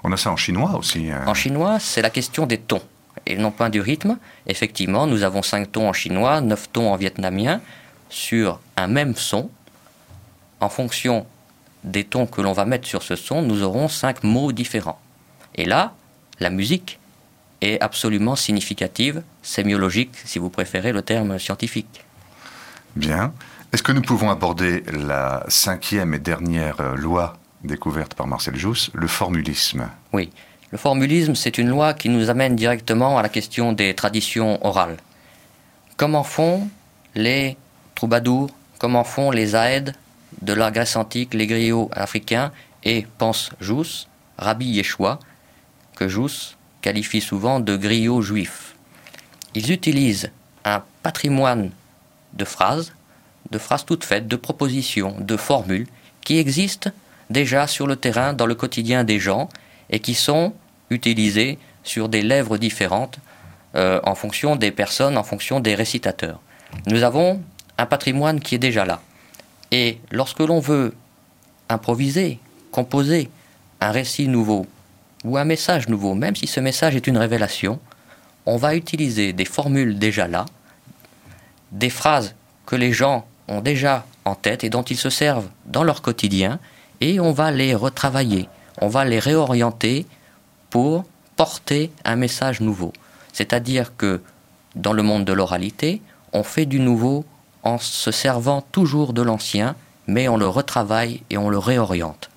[0.08, 1.10] On a ça en chinois aussi.
[1.10, 1.24] Hein.
[1.26, 2.84] En chinois, c'est la question des tons
[3.26, 4.20] et non pas du rythme.
[4.46, 7.60] Effectivement, nous avons cinq tons en chinois, neuf tons en vietnamien
[8.10, 9.50] sur un même son.
[10.60, 11.26] En fonction
[11.84, 15.00] des tons que l'on va mettre sur ce son, nous aurons cinq mots différents.
[15.56, 15.96] Et là,
[16.40, 17.00] la musique
[17.62, 22.06] est absolument significative, sémiologique, si vous préférez le terme scientifique.
[22.96, 23.34] Bien.
[23.74, 28.92] Est-ce que nous pouvons aborder la cinquième et dernière euh, loi découverte par Marcel Jousse,
[28.94, 30.32] le formulisme Oui.
[30.72, 34.98] Le formulisme, c'est une loi qui nous amène directement à la question des traditions orales.
[35.96, 36.68] Comment font
[37.14, 37.56] les
[37.94, 38.50] troubadours,
[38.80, 39.94] comment font les aèdes
[40.42, 42.52] de la Grèce antique, les griots africains,
[42.84, 45.20] et pense Jousse, Rabbi Yeshua,
[45.96, 48.76] que Jousse qualifie souvent de griots juifs.
[49.54, 50.32] Ils utilisent
[50.66, 51.72] un patrimoine
[52.34, 52.94] de phrases,
[53.50, 55.88] de phrases toutes faites, de propositions, de formules,
[56.22, 56.92] qui existent
[57.30, 59.50] déjà sur le terrain, dans le quotidien des gens,
[59.90, 60.54] et qui sont
[60.90, 63.20] utilisées sur des lèvres différentes
[63.76, 66.40] euh, en fonction des personnes, en fonction des récitateurs.
[66.88, 67.42] Nous avons
[67.78, 69.02] un patrimoine qui est déjà là.
[69.72, 70.94] Et lorsque l'on veut
[71.70, 72.40] improviser,
[72.72, 73.30] composer
[73.82, 74.66] un récit nouveau
[75.24, 77.80] ou un message nouveau, même si ce message est une révélation,
[78.46, 80.46] on va utiliser des formules déjà là,
[81.72, 82.36] des phrases
[82.66, 86.60] que les gens ont déjà en tête et dont ils se servent dans leur quotidien,
[87.02, 88.50] et on va les retravailler,
[88.82, 90.06] on va les réorienter
[90.70, 91.06] pour
[91.36, 92.94] porter un message nouveau.
[93.34, 94.22] C'est-à-dire que
[94.76, 96.02] dans le monde de l'oralité,
[96.34, 97.26] on fait du nouveau
[97.64, 99.76] en se servant toujours de l'ancien,
[100.08, 102.30] mais on le retravaille et on le réoriente.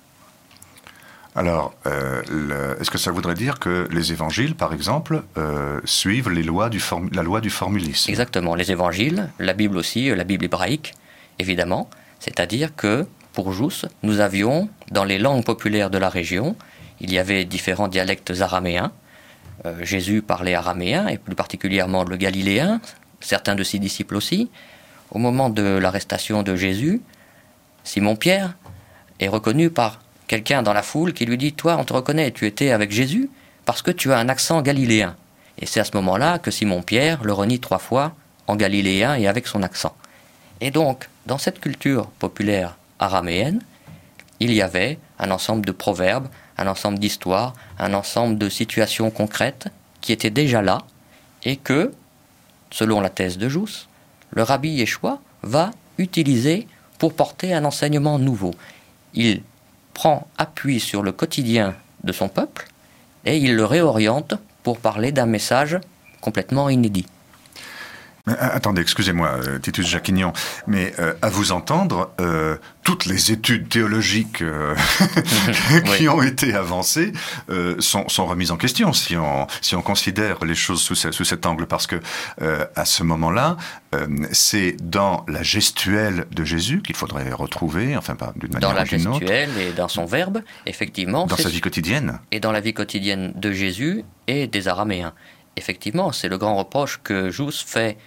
[1.35, 6.43] Alors, euh, est-ce que ça voudrait dire que les évangiles, par exemple, euh, suivent les
[6.43, 6.81] lois du
[7.13, 8.09] la loi du formulisme?
[8.09, 10.95] Exactement, les évangiles, la Bible aussi, la Bible hébraïque,
[11.37, 11.89] évidemment.
[12.19, 13.07] C'est-à-dire que,
[14.03, 16.55] nous avions, dans les langues populaires de la région,
[17.01, 18.91] il y avait différents dialectes araméens.
[19.65, 22.81] Euh, Jésus parlait araméen, et plus particulièrement le galiléen,
[23.19, 24.49] certains de ses disciples aussi.
[25.11, 27.01] Au moment de l'arrestation de Jésus,
[27.83, 28.55] Simon-Pierre
[29.19, 32.45] est reconnu par quelqu'un dans la foule qui lui dit Toi, on te reconnaît, tu
[32.45, 33.29] étais avec Jésus
[33.65, 35.15] parce que tu as un accent galiléen.
[35.57, 38.13] Et c'est à ce moment-là que Simon-Pierre le renie trois fois
[38.47, 39.95] en galiléen et avec son accent.
[40.61, 43.61] Et donc, dans cette culture populaire araméenne,
[44.39, 49.67] il y avait un ensemble de proverbes, un ensemble d'histoires, un ensemble de situations concrètes
[50.01, 50.79] qui étaient déjà là
[51.43, 51.91] et que,
[52.71, 53.87] selon la thèse de Jousse,
[54.31, 58.53] le rabbi Yeshua va utiliser pour porter un enseignement nouveau.
[59.13, 59.41] Il
[59.93, 62.67] prend appui sur le quotidien de son peuple
[63.25, 65.77] et il le réoriente pour parler d'un message
[66.21, 67.05] complètement inédit.
[68.29, 70.33] Euh, attendez, excusez-moi, euh, Titus Jacquignon,
[70.67, 72.11] mais euh, à vous entendre,
[72.83, 74.43] toutes les études théologiques
[75.97, 77.13] qui ont été avancées
[77.79, 81.67] sont, remises en question si on, si on considère les choses sous, sous cet angle,
[81.67, 81.99] parce que
[82.75, 83.57] à ce moment-là,
[84.31, 89.07] c'est dans la gestuelle de Jésus qu'il faudrait retrouver, enfin pas d'une manière ou d'une
[89.07, 89.19] autre.
[89.19, 91.25] Dans la gestuelle et dans son verbe, effectivement.
[91.27, 92.19] Dans sa vie quotidienne.
[92.31, 95.13] Et dans la vie quotidienne de Jésus et des Araméens.
[95.55, 97.97] Effectivement, c'est le grand reproche que Jousse fait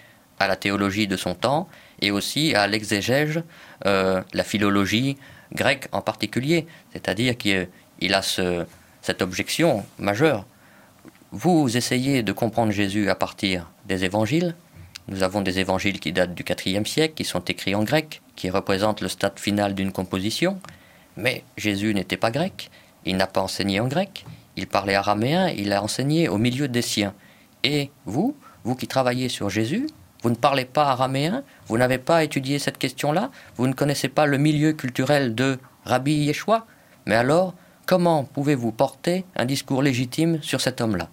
[0.43, 1.69] à la théologie de son temps
[2.01, 3.43] et aussi à l'exégèse,
[3.87, 5.17] euh, la philologie
[5.53, 6.67] grecque en particulier.
[6.93, 10.45] C'est-à-dire qu'il a cette objection majeure.
[11.31, 14.55] Vous essayez de comprendre Jésus à partir des évangiles.
[15.09, 18.51] Nous avons des évangiles qui datent du IVe siècle, qui sont écrits en grec, qui
[18.51, 20.61] représentent le stade final d'une composition.
[21.17, 22.71] Mais Jésus n'était pas grec,
[23.05, 24.25] il n'a pas enseigné en grec,
[24.57, 27.15] il parlait araméen, il a enseigné au milieu des siens.
[27.65, 29.87] Et vous, vous qui travaillez sur Jésus,
[30.23, 34.27] vous ne parlez pas araméen, vous n'avez pas étudié cette question-là, vous ne connaissez pas
[34.27, 36.67] le milieu culturel de Rabbi Yeshua,
[37.07, 37.55] mais alors,
[37.87, 41.09] comment pouvez-vous porter un discours légitime sur cet homme-là?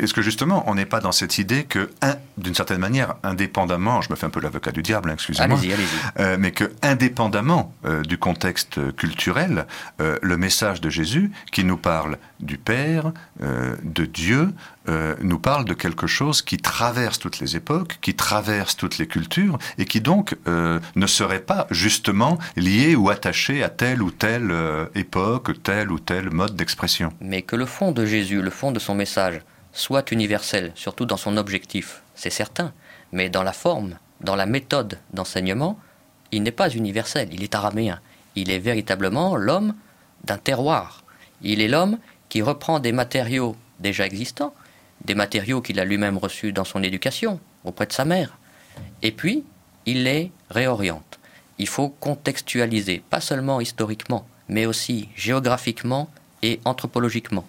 [0.00, 1.90] Est-ce que justement, on n'est pas dans cette idée que,
[2.38, 5.72] d'une certaine manière, indépendamment, je me fais un peu l'avocat du diable, hein, excusez-moi, allez-y,
[5.72, 5.86] allez-y.
[6.18, 9.66] Euh, mais que, indépendamment euh, du contexte culturel,
[10.00, 14.52] euh, le message de Jésus, qui nous parle du Père, de Dieu,
[15.22, 19.58] nous parle de quelque chose qui traverse toutes les époques, qui traverse toutes les cultures,
[19.78, 24.52] et qui donc ne serait pas justement lié ou attaché à telle ou telle
[24.94, 27.12] époque, tel ou tel mode d'expression.
[27.20, 29.40] Mais que le fond de Jésus, le fond de son message,
[29.76, 32.72] soit universel, surtout dans son objectif, c'est certain,
[33.12, 35.78] mais dans la forme, dans la méthode d'enseignement,
[36.32, 38.00] il n'est pas universel, il est araméen.
[38.34, 39.74] Il est véritablement l'homme
[40.24, 41.04] d'un terroir.
[41.42, 44.54] Il est l'homme qui reprend des matériaux déjà existants,
[45.04, 48.38] des matériaux qu'il a lui-même reçus dans son éducation, auprès de sa mère,
[49.02, 49.44] et puis
[49.84, 51.18] il les réoriente.
[51.58, 56.10] Il faut contextualiser, pas seulement historiquement, mais aussi géographiquement
[56.42, 57.46] et anthropologiquement.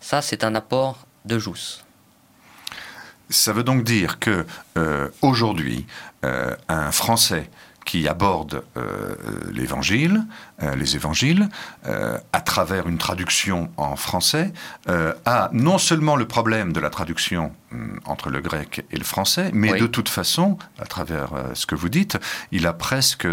[0.00, 1.84] Ça, c'est un apport de Jousse.
[3.30, 5.86] Ça veut donc dire que euh, aujourd'hui,
[6.24, 7.50] euh, un Français
[7.88, 9.14] qui aborde euh,
[9.50, 10.26] l'évangile,
[10.62, 11.48] euh, les évangiles,
[11.86, 14.52] euh, à travers une traduction en français,
[15.24, 19.50] a non seulement le problème de la traduction hum, entre le grec et le français,
[19.54, 22.18] mais de toute façon, à travers ce que vous dites,
[22.52, 23.26] il a presque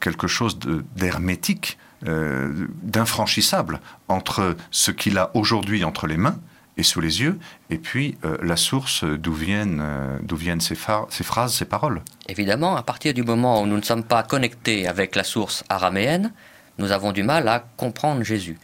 [0.00, 0.58] quelque chose
[0.96, 6.38] d'hermétique, d'infranchissable entre ce qu'il a aujourd'hui entre les mains,
[6.76, 7.38] et sous les yeux,
[7.70, 12.02] et puis euh, la source d'où viennent, euh, viennent ces, phrases, ces paroles.
[12.28, 16.32] Évidemment, à partir du moment où nous ne sommes pas connectés avec la source araméenne,
[16.78, 18.58] nous avons du mal à comprendre Jésus.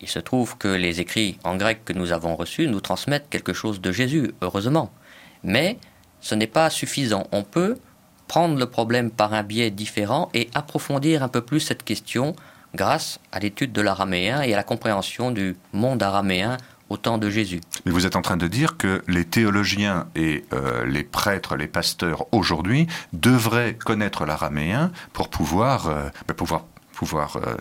[0.00, 3.52] Il se trouve que les écrits en grec que nous avons reçus nous transmettent quelque
[3.52, 4.90] chose de Jésus, heureusement.
[5.44, 5.78] Mais
[6.22, 7.26] ce n'est pas suffisant.
[7.32, 7.76] On peut
[8.26, 12.34] prendre le problème par un biais différent et approfondir un peu plus cette question
[12.74, 16.56] grâce à l'étude de l'araméen et à la compréhension du monde araméen
[16.90, 17.60] au temps de Jésus.
[17.86, 21.68] Mais vous êtes en train de dire que les théologiens et euh, les prêtres, les
[21.68, 27.56] pasteurs aujourd'hui devraient connaître l'araméen pour pouvoir, euh, ben, pouvoir pouvoir euh,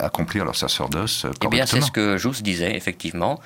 [0.00, 1.50] accomplir leur sacerdoce correctement.
[1.52, 3.38] Eh bien, c'est ce que Jousse disait, effectivement,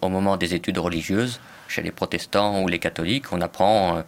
[0.00, 1.38] au moment des études religieuses,
[1.68, 4.02] chez les protestants ou les catholiques, on apprend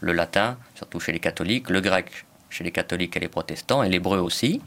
[0.00, 3.88] le latin, surtout chez les catholiques, le grec chez les catholiques et les protestants, et
[3.88, 4.60] l'hébreu aussi.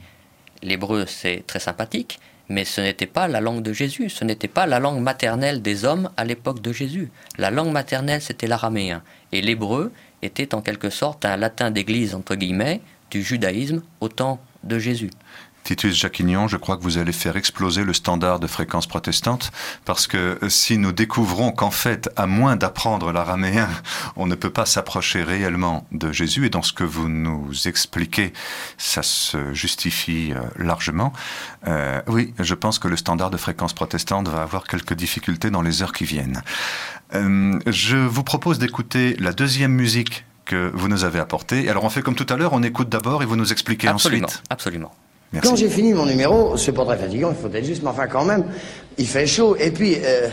[0.63, 2.19] L'hébreu, c'est très sympathique,
[2.49, 5.85] mais ce n'était pas la langue de Jésus, ce n'était pas la langue maternelle des
[5.85, 7.09] hommes à l'époque de Jésus.
[7.37, 9.01] La langue maternelle, c'était l'araméen.
[9.31, 12.81] Et l'hébreu était en quelque sorte un latin d'église, entre guillemets,
[13.11, 15.11] du judaïsme au temps de Jésus.
[15.65, 19.51] Titus Jacquignon, je crois que vous allez faire exploser le standard de fréquence protestante,
[19.83, 23.67] parce que si nous découvrons qu'en fait, à moins d'apprendre l'araméen,
[24.15, 28.31] on ne peut pas s'approcher réellement de Jésus, et dans ce que vous nous expliquez,
[28.77, 31.13] ça se justifie euh, largement,
[31.67, 35.63] euh, oui, je pense que le standard de fréquence protestante va avoir quelques difficultés dans
[35.63, 36.43] les heures qui viennent.
[37.15, 41.67] Euh, je vous propose d'écouter la deuxième musique que vous nous avez apportée.
[41.69, 44.43] Alors on fait comme tout à l'heure, on écoute d'abord et vous nous expliquez ensuite.
[44.51, 44.93] Absolument.
[45.41, 48.07] Quand j'ai fini mon numéro, c'est pas très fatigant, il faut être juste, mais enfin
[48.07, 48.45] quand même,
[48.97, 49.55] il fait chaud.
[49.59, 50.27] Et puis, euh,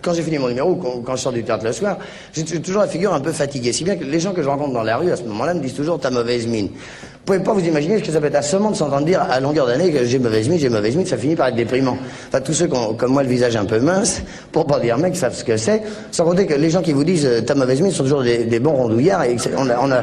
[0.00, 1.98] quand j'ai fini mon numéro, quand, je sors du théâtre le soir,
[2.32, 3.72] j'ai toujours la figure un peu fatiguée.
[3.72, 5.60] Si bien que les gens que je rencontre dans la rue à ce moment-là me
[5.60, 6.68] disent toujours ta mauvaise mine.
[6.68, 9.38] Vous pouvez pas vous imaginer ce que ça peut être assommant de s'entendre dire à
[9.38, 11.96] longueur d'année que j'ai mauvaise mine, j'ai mauvaise mine, ça finit par être déprimant.
[12.28, 14.98] Enfin, tous ceux qui ont, comme moi, le visage un peu mince, pour pas dire
[14.98, 15.82] mec, savent ce que c'est.
[16.10, 18.58] Sans compter que les gens qui vous disent euh, ta mauvaise mine sont toujours des,
[18.58, 20.02] bons rondouillards et on a, on a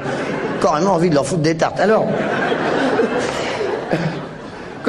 [0.61, 1.79] carrément envie de leur foutre des tartes.
[1.81, 2.05] Alors,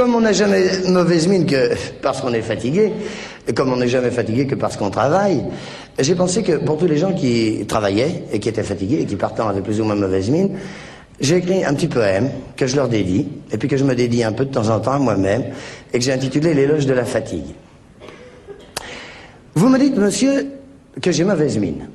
[0.01, 2.91] comme on n'a jamais mauvaise mine que parce qu'on est fatigué,
[3.47, 5.45] et comme on n'est jamais fatigué que parce qu'on travaille,
[5.99, 9.17] j'ai pensé que pour tous les gens qui travaillaient et qui étaient fatigués et qui
[9.17, 10.57] partant avec plus ou moins mauvaise mine,
[11.21, 14.25] j'ai écrit un petit poème que je leur dédie, et puis que je me dédie
[14.25, 15.45] un peu de temps en temps à moi-même,
[15.93, 17.55] et que j'ai intitulé L'éloge de la fatigue.
[19.55, 20.47] Vous me dites, monsieur,
[21.03, 21.91] que j'ai mauvaise mine,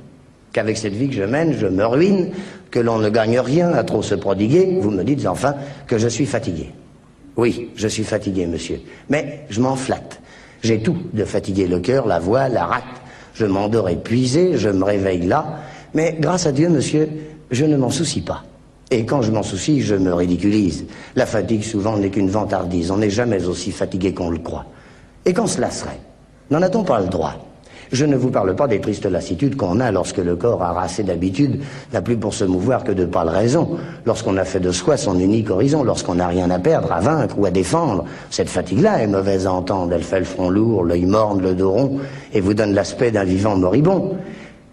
[0.52, 2.30] qu'avec cette vie que je mène, je me ruine,
[2.70, 4.78] que l'on ne gagne rien à trop se prodiguer.
[4.80, 5.56] Vous me dites enfin
[5.88, 6.72] que je suis fatigué.
[7.36, 8.80] Oui, je suis fatigué, monsieur.
[9.10, 10.20] Mais je m'en flatte.
[10.62, 12.84] J'ai tout de fatiguer le cœur, la voix, la rate.
[13.34, 15.60] Je m'endors épuisé, je me réveille là.
[15.94, 17.08] Mais grâce à Dieu, monsieur,
[17.50, 18.44] je ne m'en soucie pas.
[18.90, 20.86] Et quand je m'en soucie, je me ridiculise.
[21.16, 22.90] La fatigue, souvent, n'est qu'une vantardise.
[22.90, 24.64] On n'est jamais aussi fatigué qu'on le croit.
[25.24, 26.00] Et quand cela serait?
[26.50, 27.34] N'en a-t-on pas le droit?
[27.92, 31.60] Je ne vous parle pas des tristes lassitudes qu'on a lorsque le corps, harassé d'habitude,
[31.92, 35.18] n'a plus pour se mouvoir que de pâles raisons, lorsqu'on a fait de soi son
[35.18, 38.04] unique horizon, lorsqu'on n'a rien à perdre, à vaincre ou à défendre.
[38.30, 41.70] Cette fatigue-là est mauvaise à entendre, elle fait le front lourd, l'œil morne, le dos
[41.70, 42.00] rond,
[42.32, 44.16] et vous donne l'aspect d'un vivant moribond.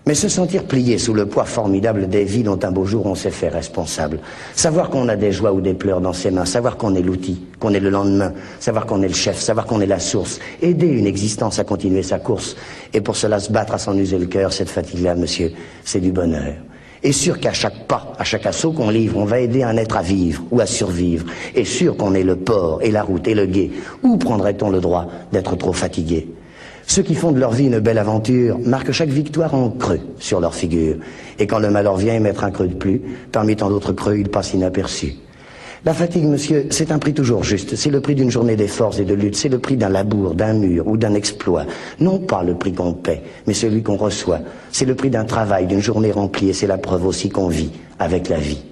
[0.06, 3.16] Mais se sentir plié sous le poids formidable des vies dont un beau jour on
[3.16, 4.20] s'est fait responsable.
[4.54, 6.44] Savoir qu'on a des joies ou des pleurs dans ses mains.
[6.44, 8.34] Savoir qu'on est l'outil, qu'on est le lendemain.
[8.60, 9.40] Savoir qu'on est le chef.
[9.40, 10.40] Savoir qu'on est la source.
[10.62, 12.58] Aider une existence à continuer sa course.
[12.94, 15.54] Et pour cela se battre à s'en user le cœur, cette fatigue-là, monsieur,
[15.86, 16.54] c'est du bonheur.
[17.02, 19.96] Et sûr qu'à chaque pas, à chaque assaut qu'on livre, on va aider un être
[19.96, 21.26] à vivre ou à survivre.
[21.56, 23.72] Et sûr qu'on est le port et la route et le guet.
[24.04, 26.28] Où prendrait-on le droit d'être trop fatigué?
[26.86, 30.40] Ceux qui font de leur vie une belle aventure marquent chaque victoire en creux sur
[30.40, 30.98] leur figure.
[31.40, 34.30] Et quand le malheur vient mettre un creux de plus, parmi tant d'autres creux, il
[34.30, 35.16] passe inaperçu.
[35.86, 37.76] La fatigue, monsieur, c'est un prix toujours juste.
[37.76, 39.36] C'est le prix d'une journée d'efforts et de lutte.
[39.36, 41.66] C'est le prix d'un labour, d'un mur ou d'un exploit.
[42.00, 44.40] Non pas le prix qu'on paie, mais celui qu'on reçoit.
[44.72, 47.72] C'est le prix d'un travail, d'une journée remplie et c'est la preuve aussi qu'on vit
[48.00, 48.64] avec la vie.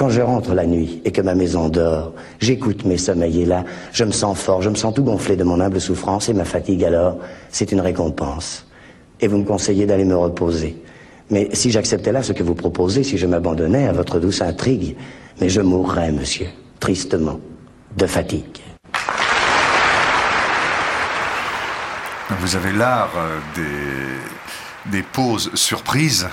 [0.00, 3.66] Quand je rentre la nuit et que ma maison dort, j'écoute mes sommeils et là,
[3.92, 6.46] je me sens fort, je me sens tout gonflé de mon humble souffrance et ma
[6.46, 7.18] fatigue alors,
[7.50, 8.66] c'est une récompense.
[9.20, 10.82] Et vous me conseillez d'aller me reposer.
[11.28, 14.96] Mais si j'acceptais là ce que vous proposez, si je m'abandonnais à votre douce intrigue,
[15.38, 16.46] mais je mourrais, monsieur,
[16.78, 17.38] tristement,
[17.94, 18.56] de fatigue.
[22.40, 24.39] Vous avez l'art euh, des
[24.86, 26.28] des pauses surprises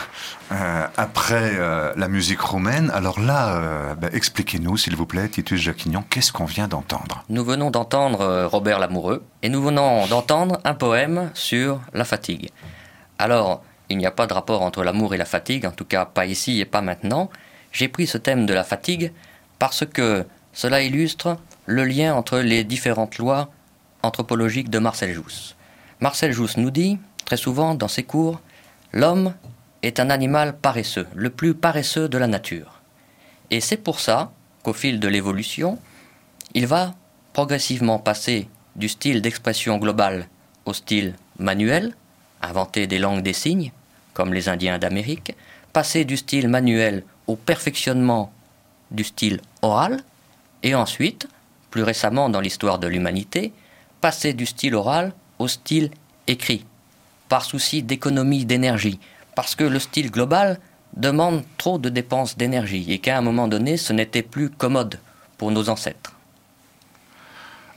[0.52, 2.90] euh, après euh, la musique roumaine.
[2.92, 7.24] Alors là, euh, ben, expliquez-nous, s'il vous plaît, Titus Jacquignon, qu'est-ce qu'on vient d'entendre?
[7.30, 12.50] Nous venons d'entendre Robert Lamoureux et nous venons d'entendre un poème sur la fatigue.
[13.20, 16.06] Alors, il n'y a pas de rapport entre l'amour et la fatigue, en tout cas
[16.06, 17.30] pas ici et pas maintenant.
[17.72, 19.12] J'ai pris ce thème de la fatigue
[19.60, 23.50] parce que cela illustre le lien entre les différentes lois
[24.04, 25.56] anthropologiques de Marcel Jousse.
[26.00, 28.40] Marcel Jousse nous dit, très souvent dans ses cours,
[28.94, 29.34] l'homme
[29.84, 32.80] est un animal paresseux, le plus paresseux de la nature.
[33.52, 34.32] Et c'est pour ça
[34.64, 35.78] qu'au fil de l'évolution,
[36.54, 36.96] il va
[37.34, 38.48] progressivement passer
[38.78, 40.30] du style d'expression globale
[40.64, 41.94] au style manuel,
[42.42, 43.74] inventer des langues des signes,
[44.14, 45.36] comme les Indiens d'Amérique,
[45.74, 48.32] passer du style manuel au perfectionnement
[48.90, 50.00] du style oral,
[50.64, 51.28] et ensuite,
[51.72, 53.52] plus récemment dans l'histoire de l'humanité,
[54.00, 55.92] passer du style oral au style
[56.26, 56.66] écrit,
[57.30, 59.00] par souci d'économie d'énergie,
[59.36, 60.60] parce que le style global
[60.96, 65.00] demande trop de dépenses d'énergie et qu'à un moment donné, ce n'était plus commode
[65.38, 66.14] pour nos ancêtres.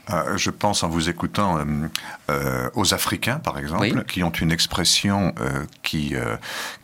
[0.09, 1.63] Euh, je pense en vous écoutant euh,
[2.29, 5.33] euh, aux Africains, par exemple, qui ont une expression
[5.83, 6.15] qui,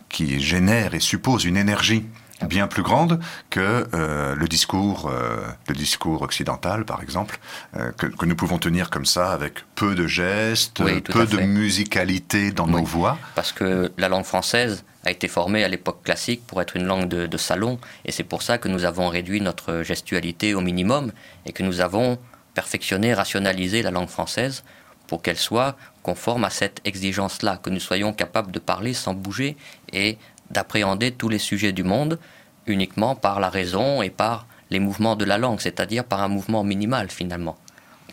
[0.09, 2.05] qui génère et suppose une énergie
[2.45, 3.19] bien plus grande
[3.49, 7.39] que euh, le discours, euh, le discours occidental, par exemple,
[7.75, 12.51] euh, que, que, nous pouvons tenir comme ça avec peu de gestes, peu de musicalité
[12.51, 13.17] dans nos voix.
[13.35, 17.07] Parce que la langue française a été formée à l'époque classique pour être une langue
[17.07, 21.11] de, de salon, et c'est pour ça que nous avons réduit notre gestualité au minimum
[21.45, 22.19] et que nous avons
[22.53, 24.63] perfectionné, rationalisé la langue française
[25.07, 29.57] pour qu'elle soit conforme à cette exigence-là, que nous soyons capables de parler sans bouger
[29.93, 30.17] et
[30.51, 32.19] d'appréhender tous les sujets du monde
[32.65, 36.63] uniquement par la raison et par les mouvements de la langue, c'est-à-dire par un mouvement
[36.63, 37.57] minimal finalement,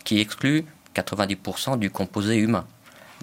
[0.03, 0.65] qui exclut
[0.95, 2.65] 90% du composé humain.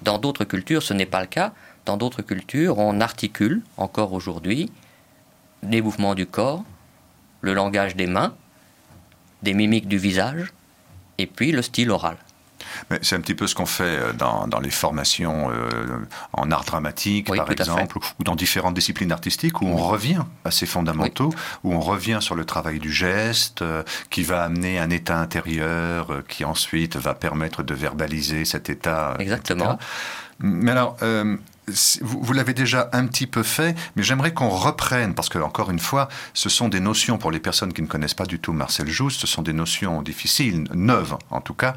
[0.03, 1.53] Dans d'autres cultures, ce n'est pas le cas.
[1.87, 4.71] Dans d'autres cultures, on articule encore aujourd'hui
[5.63, 6.65] les mouvements du corps,
[7.41, 8.35] le langage des mains,
[9.43, 10.53] des mimiques du visage,
[11.19, 12.17] et puis le style oral.
[13.03, 15.71] C'est un petit peu ce qu'on fait euh, dans, les formations euh,
[16.33, 20.67] en art dramatique, par exemple, ou dans différentes disciplines artistiques, où on revient à ces
[20.67, 21.33] fondamentaux,
[21.65, 26.23] où on revient sur le travail du geste, euh, qui va amener un état intérieur,
[26.29, 29.17] qui ensuite va permettre de verbaliser cet état.
[29.19, 29.79] Exactement.
[30.41, 30.97] Mais alors,
[32.01, 35.79] vous, l'avez déjà un petit peu fait, mais j'aimerais qu'on reprenne, parce que, encore une
[35.79, 38.89] fois, ce sont des notions, pour les personnes qui ne connaissent pas du tout Marcel
[38.89, 41.75] Jousse, ce sont des notions difficiles, neuves en tout cas.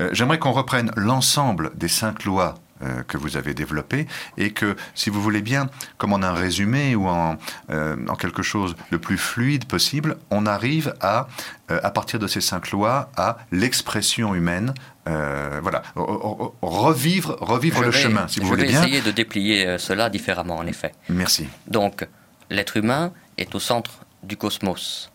[0.00, 4.06] Euh, j'aimerais qu'on reprenne l'ensemble des cinq lois euh, que vous avez développées
[4.36, 7.36] et que, si vous voulez bien, comme en un résumé ou en,
[7.70, 11.28] euh, en quelque chose le plus fluide possible, on arrive à,
[11.68, 14.72] à partir de ces cinq lois, à l'expression humaine
[15.08, 18.82] euh, voilà, revivre, revivre le chemin, si vous voulez bien.
[18.82, 20.92] Je vais essayer de déplier euh, cela différemment, en effet.
[21.08, 21.48] Merci.
[21.66, 22.06] Donc,
[22.50, 25.10] l'être humain est au centre du cosmos.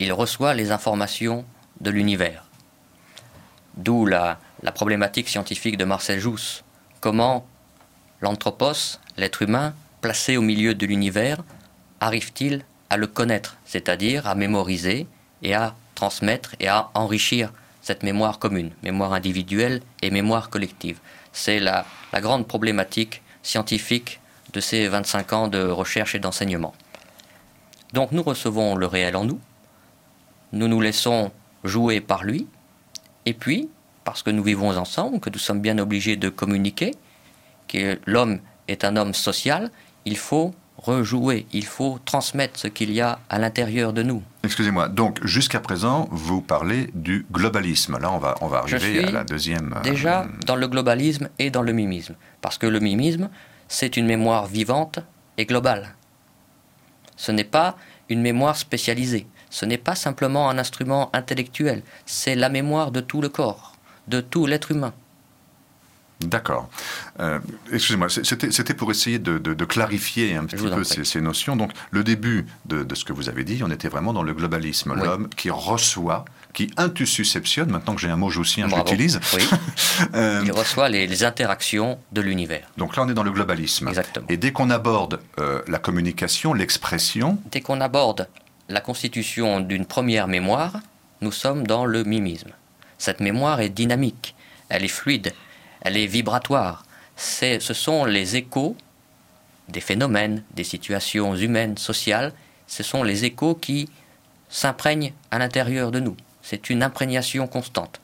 [0.00, 1.44] Il reçoit les informations
[1.80, 2.44] de l'univers.
[3.76, 6.64] D'où la, la, problématique scientifique de Marcel Jousse.
[7.00, 7.46] Comment
[8.20, 11.44] l'anthropos, l'être humain, placé au milieu de l'univers,
[12.00, 15.06] arrive-t-il à le connaître, c'est-à-dire à mémoriser
[15.42, 20.98] et à transmettre et à enrichir cette mémoire commune, mémoire individuelle et mémoire collective?
[21.32, 24.20] C'est la, grande problématique scientifique
[24.52, 26.74] de ces 25 ans de recherche et d'enseignement.
[27.92, 29.40] Donc nous recevons le réel en nous,
[30.52, 31.30] nous nous laissons
[31.62, 32.48] jouer par lui,
[33.24, 33.68] et puis,
[34.08, 36.94] parce que nous vivons ensemble, que nous sommes bien obligés de communiquer,
[37.68, 39.70] que l'homme est un homme social,
[40.06, 44.22] il faut rejouer, il faut transmettre ce qu'il y a à l'intérieur de nous.
[44.44, 47.98] Excusez-moi, donc jusqu'à présent, vous parlez du globalisme.
[47.98, 49.74] Là, on va, on va arriver à la deuxième.
[49.76, 52.14] Euh, déjà dans le globalisme et dans le mimisme.
[52.40, 53.28] Parce que le mimisme,
[53.68, 55.00] c'est une mémoire vivante
[55.36, 55.94] et globale.
[57.16, 57.76] Ce n'est pas
[58.08, 59.26] une mémoire spécialisée.
[59.50, 61.82] Ce n'est pas simplement un instrument intellectuel.
[62.06, 63.74] C'est la mémoire de tout le corps,
[64.08, 64.92] de tout l'être humain.
[66.20, 66.68] D'accord.
[67.20, 67.38] Euh,
[67.72, 71.54] excusez-moi, c'était pour essayer de, clarifier un petit peu ces, notions.
[71.54, 74.94] Donc, le début de, ce que vous avez dit, on était vraiment dans le globalisme.
[74.94, 79.20] L'homme qui reçoit, qui intussusceptionne, maintenant que j'ai un mot joussien, je l'utilise.
[79.34, 79.48] Oui.
[80.14, 82.68] Euh, Il reçoit les, interactions de l'univers.
[82.76, 83.88] Donc là, on est dans le globalisme.
[83.88, 84.26] Exactement.
[84.28, 87.38] Et dès qu'on aborde euh, la communication, l'expression...
[87.50, 88.28] Dès qu'on aborde
[88.68, 90.74] la constitution d'une première mémoire,
[91.20, 92.52] nous sommes dans le mimisme.
[92.98, 94.34] Cette mémoire est dynamique,
[94.68, 95.32] elle est fluide,
[95.80, 96.84] elle est vibratoire.
[97.16, 98.76] ce sont les échos
[99.68, 102.32] des phénomènes, des situations humaines, sociales,
[102.66, 103.88] ce sont les échos qui
[104.48, 106.16] s'imprègnent à l'intérieur de nous.
[106.42, 108.00] C'est une imprégnation constante,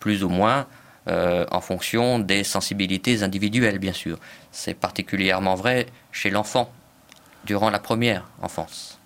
[0.00, 0.66] plus ou moins
[1.08, 4.18] euh, en fonction des sensibilités individuelles, bien sûr.
[4.52, 6.70] C'est particulièrement vrai chez l'enfant,
[7.44, 8.97] durant la première enfance.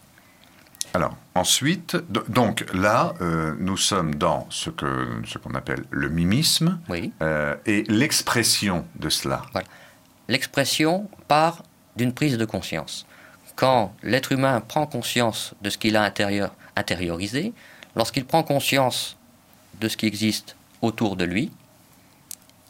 [0.95, 1.97] Alors, ensuite,
[2.28, 6.78] donc là, euh, nous sommes dans ce qu'on ce qu'on appelle le mimisme
[7.22, 9.43] euh, et l'expression de cela.
[10.28, 11.62] L'expression part
[11.97, 13.07] d'une prise de conscience.
[13.57, 17.53] Quand l'être humain prend conscience de ce qu'il a intérieur, intériorisé,
[17.97, 19.16] lorsqu'il prend conscience
[19.80, 21.51] de ce qui existe autour de lui,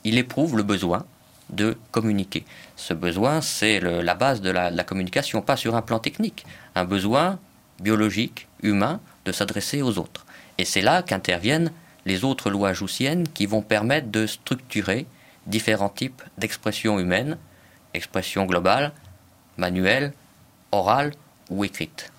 [0.05, 1.05] il éprouve le besoin
[1.51, 2.45] de communiquer.
[2.77, 7.39] Ce besoin, c'est la base de la, communication, pas sur un plan technique, un besoin
[7.81, 10.27] biologique, humain, de s'adresser aux autres.
[10.59, 11.73] Et c'est là qu'interviennent
[12.05, 15.07] les autres lois joussiennes qui vont permettre de structurer
[15.47, 17.39] différents types d'expressions humaines,
[17.95, 18.93] expressions globales,
[19.57, 20.13] manuelles,
[20.73, 21.13] orales
[21.51, 22.13] ou écrites.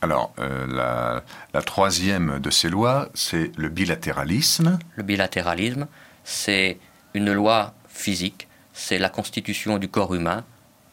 [0.00, 1.22] Alors, euh, la,
[1.52, 4.78] la, troisième de ces lois, c'est le bilatéralisme.
[4.94, 5.88] Le bilatéralisme,
[6.22, 6.78] c'est
[7.14, 10.44] une loi physique, c'est la constitution du corps humain,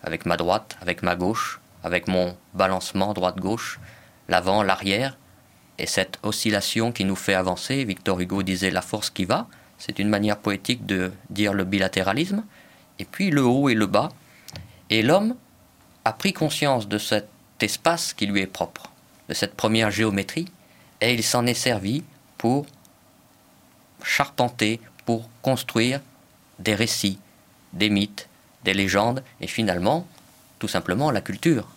[0.01, 3.79] avec ma droite, avec ma gauche, avec mon balancement droite-gauche,
[4.27, 5.19] l'avant, l'arrière,
[5.77, 7.83] et cette oscillation qui nous fait avancer.
[7.83, 12.43] Victor Hugo disait la force qui va, c'est une manière poétique de dire le bilatéralisme,
[12.97, 14.09] et puis le haut et le bas.
[14.89, 15.35] Et l'homme
[16.05, 17.27] a pris conscience de cet
[17.59, 18.91] espace qui lui est propre,
[19.29, 20.47] de cette première géométrie,
[21.01, 22.03] et il s'en est servi
[22.39, 22.65] pour
[24.03, 26.01] charpenter, pour construire
[26.57, 27.19] des récits,
[27.73, 28.27] des mythes,
[28.63, 30.07] des légendes, et finalement,
[30.57, 31.67] tout simplement, la culture.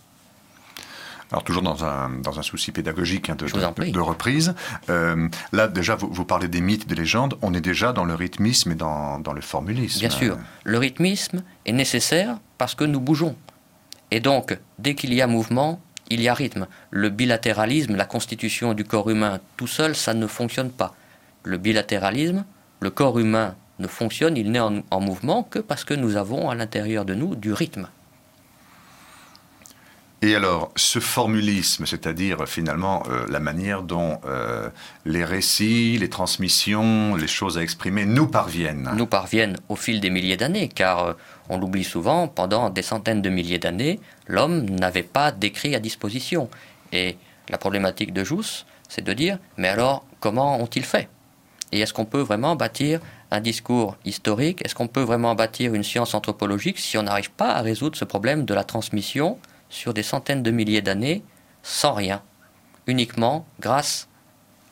[1.30, 3.46] Alors toujours dans un, dans un souci pédagogique hein, de,
[3.90, 4.54] de, reprise.
[4.88, 8.14] Euh, là déjà, vous, vous, parlez des mythes, des légendes, on est déjà dans le
[8.14, 10.00] rythmisme et dans, dans le formulisme.
[10.00, 13.36] Bien sûr, le rythmisme est nécessaire parce que nous bougeons.
[14.10, 16.66] Et donc, dès qu'il y a mouvement, il y a rythme.
[16.90, 20.94] Le bilatéralisme, la constitution du corps humain tout seul, ça ne fonctionne pas.
[21.44, 22.44] Le bilatéralisme,
[22.80, 26.54] le corps humain ne fonctionne, il n'est en, mouvement que parce que nous avons à
[26.54, 27.88] l'intérieur de nous du rythme.
[30.20, 34.68] Et alors, ce formulisme, c'est-à-dire finalement euh, la manière dont euh,
[35.04, 38.90] les récits, les transmissions, les choses à exprimer nous parviennent.
[38.96, 41.12] Nous parviennent au fil des milliers d'années, car euh,
[41.48, 46.50] on l'oublie souvent, pendant des centaines de milliers d'années, l'homme n'avait pas d'écrit à disposition.
[46.90, 47.16] Et
[47.48, 51.08] la problématique de Jousse, c'est de dire, mais alors, comment ont-ils fait?
[51.70, 52.98] Et est-ce qu'on peut vraiment bâtir
[53.30, 54.64] un discours historique?
[54.64, 58.04] Est-ce qu'on peut vraiment bâtir une science anthropologique si on n'arrive pas à résoudre ce
[58.04, 59.38] problème de la transmission
[59.70, 61.22] sur des centaines de milliers d'années
[61.62, 62.22] sans rien,
[62.86, 64.08] uniquement grâce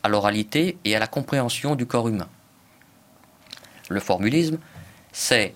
[0.03, 2.29] à l'oralité et à la compréhension du corps humain
[3.89, 4.57] Le formulisme,
[5.11, 5.53] c'est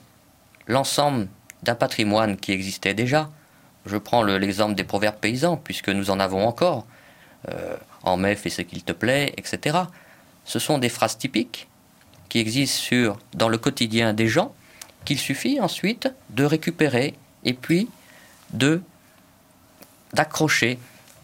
[0.67, 1.27] l'ensemble
[1.63, 3.29] d'un patrimoine qui existait déjà.
[3.85, 6.85] Je prends l'exemple des proverbes paysans, puisque nous en avons encore.
[7.49, 9.79] Euh, en mai, fais ce qu'il te plaît, etc.
[10.45, 11.67] Ce sont des phrases typiques
[12.29, 14.53] qui existe sur, dans le quotidien des gens,
[15.05, 17.89] qu'il suffit ensuite de récupérer et puis
[18.53, 18.81] de
[20.13, 20.79] d'accrocher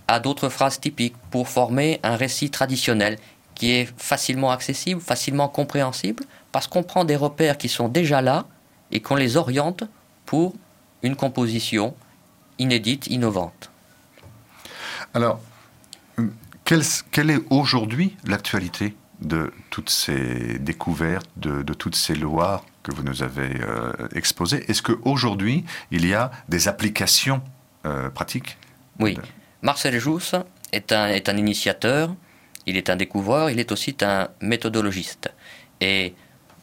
[0.08, 3.18] à d'autres phrases typiques pour former un récit traditionnel
[3.56, 8.46] qui est facilement accessible, facilement compréhensible, parce qu'on prend des repères qui sont déjà là
[8.92, 9.84] et qu'on les oriente
[10.26, 10.54] pour
[11.04, 11.96] une composition
[12.60, 13.72] inédite, innovante.
[15.14, 15.40] Alors,
[16.64, 23.04] quelle, quelle est aujourd'hui l'actualité de toutes ces découvertes, de, toutes ces lois que vous
[23.04, 24.70] nous avez euh, exposées?
[24.70, 27.42] Est-ce qu'aujourd'hui, il y a des applications
[27.86, 28.58] euh, pratiques?
[29.00, 29.18] Oui.
[29.62, 30.36] Marcel Jousse
[30.72, 32.16] est un, est un initiateur,
[32.66, 35.32] il est un découvreur, il est aussi un méthodologiste.
[35.82, 36.14] Et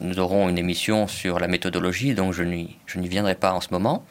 [0.00, 4.04] nous aurons une émission sur la méthodologie, donc je n'y viendrai pas en ce moment.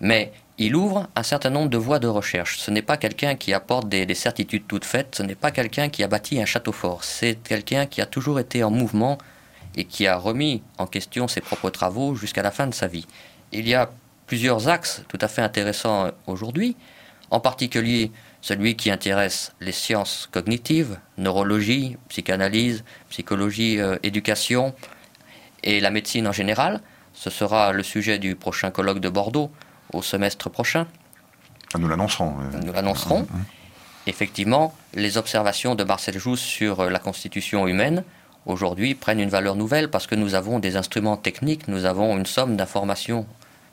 [0.00, 2.58] Mais il ouvre un certain nombre de voies de recherche.
[2.58, 6.02] Ce n'est pas quelqu'un qui apporte des, certitudes toutes faites, ce n'est pas quelqu'un qui
[6.02, 9.18] a bâti un château fort, c'est quelqu'un qui a toujours été en mouvement
[9.74, 13.06] et qui a remis en question ses propres travaux jusqu'à la fin de sa vie.
[13.52, 13.90] Il y a
[14.26, 16.76] plusieurs axes tout à fait intéressants aujourd'hui,
[17.32, 18.12] en particulier
[18.42, 24.74] celui qui intéresse les sciences cognitives, neurologie, psychanalyse, psychologie, euh, éducation
[25.64, 26.80] et la médecine en général.
[27.14, 29.50] Ce sera le sujet du prochain colloque de Bordeaux
[29.94, 30.86] au semestre prochain.
[31.72, 32.34] Ah, nous l'annoncerons.
[32.38, 32.58] Euh.
[32.62, 33.20] Nous l'annoncerons.
[33.20, 33.44] Mmh, mmh.
[34.08, 38.04] Effectivement, les observations de Marcel Jousse sur euh, la constitution humaine
[38.44, 42.26] aujourd'hui prennent une valeur nouvelle parce que nous avons des instruments techniques, nous avons une
[42.26, 43.24] somme d'informations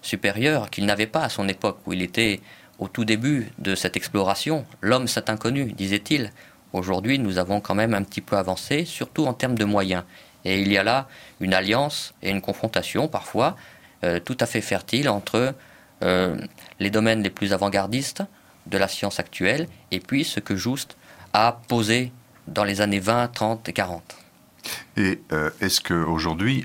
[0.01, 2.39] supérieures qu'il n'avait pas à son époque où il était
[2.80, 4.65] au tout début de cette exploration.
[4.82, 6.32] L'homme, c'est inconnu, disait-il.
[6.73, 10.03] Aujourd'hui, nous avons quand même un petit peu avancé, surtout en termes de moyens.
[10.45, 11.07] Et il y a là
[11.41, 13.57] une alliance et une confrontation parfois
[14.03, 15.53] euh, tout à fait fertile entre
[16.03, 16.38] euh,
[16.80, 18.23] les domaines les plus avant-gardistes
[18.67, 20.95] de la science actuelle, et puis ce que Juste
[21.34, 22.11] a posé
[22.47, 24.17] dans les années 20, 30 et 40.
[24.97, 25.21] Et
[25.61, 26.63] est-ce qu'aujourd'hui,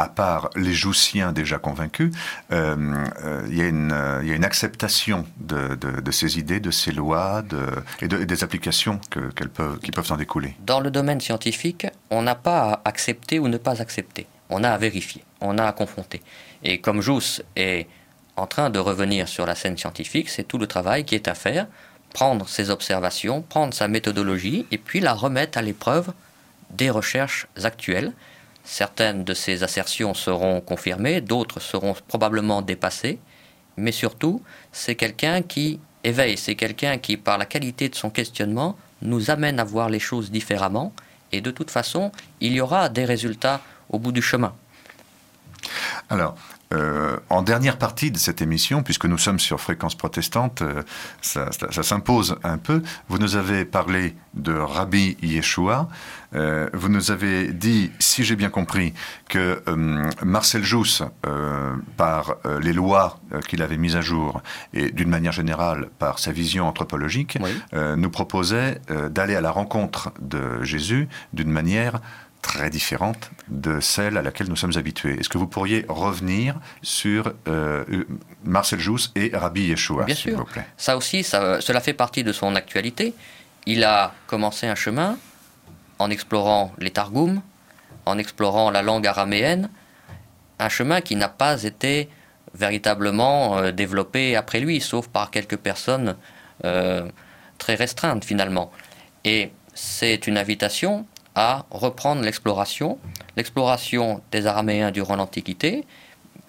[0.00, 2.10] à part les Joussiens déjà convaincus,
[2.52, 2.74] euh,
[3.22, 7.42] euh, il, y a une, acceptation de, ces idées, de ces lois
[8.00, 8.98] et, des applications
[9.54, 10.56] peuvent, qui peuvent en découler.
[10.60, 14.26] Dans le domaine scientifique, on n'a pas à accepter ou ne pas accepter.
[14.48, 16.22] On a à vérifier, on a à confronter.
[16.62, 17.86] Et comme Jousse est
[18.36, 21.34] en train de revenir sur la scène scientifique, c'est tout le travail qui est à
[21.34, 21.66] faire,
[22.14, 26.12] prendre ses observations, prendre sa méthodologie et puis la remettre à l'épreuve
[26.70, 28.12] des recherches actuelles
[28.70, 33.18] Certaines de ces assertions seront confirmées, d'autres seront probablement dépassées,
[33.76, 38.78] mais surtout, c'est quelqu'un qui éveille, c'est quelqu'un qui, par la qualité de son questionnement,
[39.02, 40.92] nous amène à voir les choses différemment,
[41.32, 44.54] et de toute façon, il y aura des résultats au bout du chemin.
[46.08, 46.36] Alors,
[46.72, 50.84] euh, en dernière partie de cette émission, puisque nous sommes sur fréquence protestante, euh,
[51.20, 51.50] ça,
[51.82, 52.82] s'impose un peu.
[53.08, 55.88] Vous nous avez parlé de Rabbi Yeshua.
[56.34, 58.94] Euh, vous nous avez dit, si j'ai bien compris,
[59.28, 59.62] que
[60.24, 61.02] Marcel Jousse,
[61.96, 66.66] par les lois qu'il avait mises à jour et d'une manière générale par sa vision
[66.66, 67.38] anthropologique,
[67.72, 72.00] nous proposait d'aller à la rencontre de Jésus d'une manière
[72.42, 75.18] très différente de celle à laquelle nous sommes habitués.
[75.20, 77.84] Est-ce que vous pourriez revenir sur euh,
[78.44, 80.66] Marcel Jousse et Rabbi Yeshua, s'il vous plaît?
[80.76, 83.14] Ça aussi, ça, cela fait partie de son actualité.
[83.66, 85.18] Il a commencé un chemin
[86.00, 87.42] en explorant les Targums,
[88.06, 89.68] en explorant la langue araméenne,
[90.58, 92.08] un chemin qui n'a pas été
[92.54, 96.16] véritablement euh, développé après lui, sauf par quelques personnes
[96.64, 97.06] euh,
[97.58, 98.72] très restreintes finalement.
[99.24, 102.98] Et c'est une invitation à reprendre l'exploration,
[103.36, 105.84] l'exploration des Araméens durant l'Antiquité,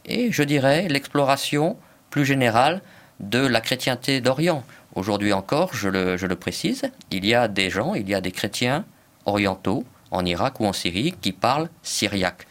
[0.06, 1.78] et je dirais l'exploration
[2.10, 2.82] plus générale
[3.20, 4.64] de la chrétienté d'Orient.
[4.96, 8.22] Aujourd'hui encore, je le, je le, précise, il y a des gens, il y a
[8.22, 8.86] des chrétiens
[9.26, 12.48] orientaux en Irak ou en Syrie qui parlent syriaque.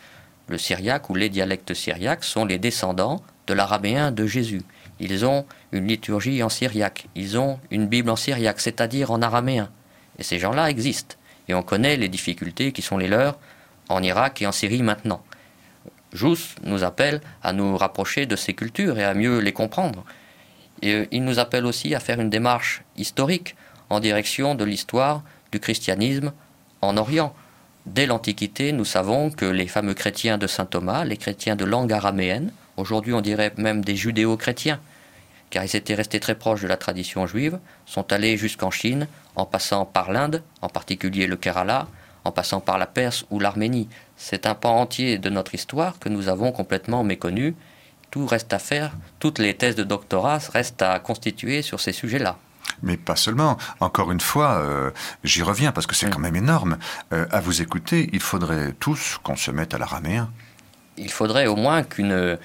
[0.49, 4.62] Le syriaque ou les dialectes syriaques sont les descendants de l'araméen de Jésus.
[4.99, 9.71] Ils ont une liturgie en syriaque, ils ont une Bible en syriaque, c'est-à-dire en araméen.
[10.18, 11.16] Et ces gens-là existent.
[11.49, 13.39] Et on connaît les difficultés qui sont les leurs
[13.89, 15.23] en Irak et en Syrie maintenant.
[16.12, 20.05] Jousse nous appelle à nous rapprocher de ces cultures et à mieux les comprendre.
[20.83, 23.57] Et euh, il nous appelle aussi à faire une démarche historique
[23.89, 26.33] en direction de l'histoire du christianisme
[26.83, 27.35] en Orient.
[27.87, 31.93] Dès l'Antiquité, nous savons que les fameux chrétiens de saint Thomas, les chrétiens de langue
[31.93, 34.81] araméenne, aujourd'hui on dirait même des judéo-chrétiens,
[35.49, 39.47] car ils étaient restés très proches de la tradition juive, sont allés jusqu'en Chine, en
[39.47, 41.89] passant par l'Inde, en particulier le Kerala,
[42.24, 43.89] en passant par la Perse ou l'Arménie.
[44.16, 47.55] C'est un pan entier de notre histoire que nous avons complètement méconnu.
[48.11, 52.37] Tout reste à faire, toutes les thèses de doctorat restent à constituer sur ces sujets-là.
[52.83, 53.59] Mais pas seulement.
[53.81, 54.91] Encore une fois, euh,
[55.24, 56.78] j'y reviens parce que c'est quand même énorme.
[57.12, 60.31] Euh, à vous écouter, il faudrait tous qu'on se mette à l'araméen.
[60.97, 62.39] Il faudrait au moins qu'une,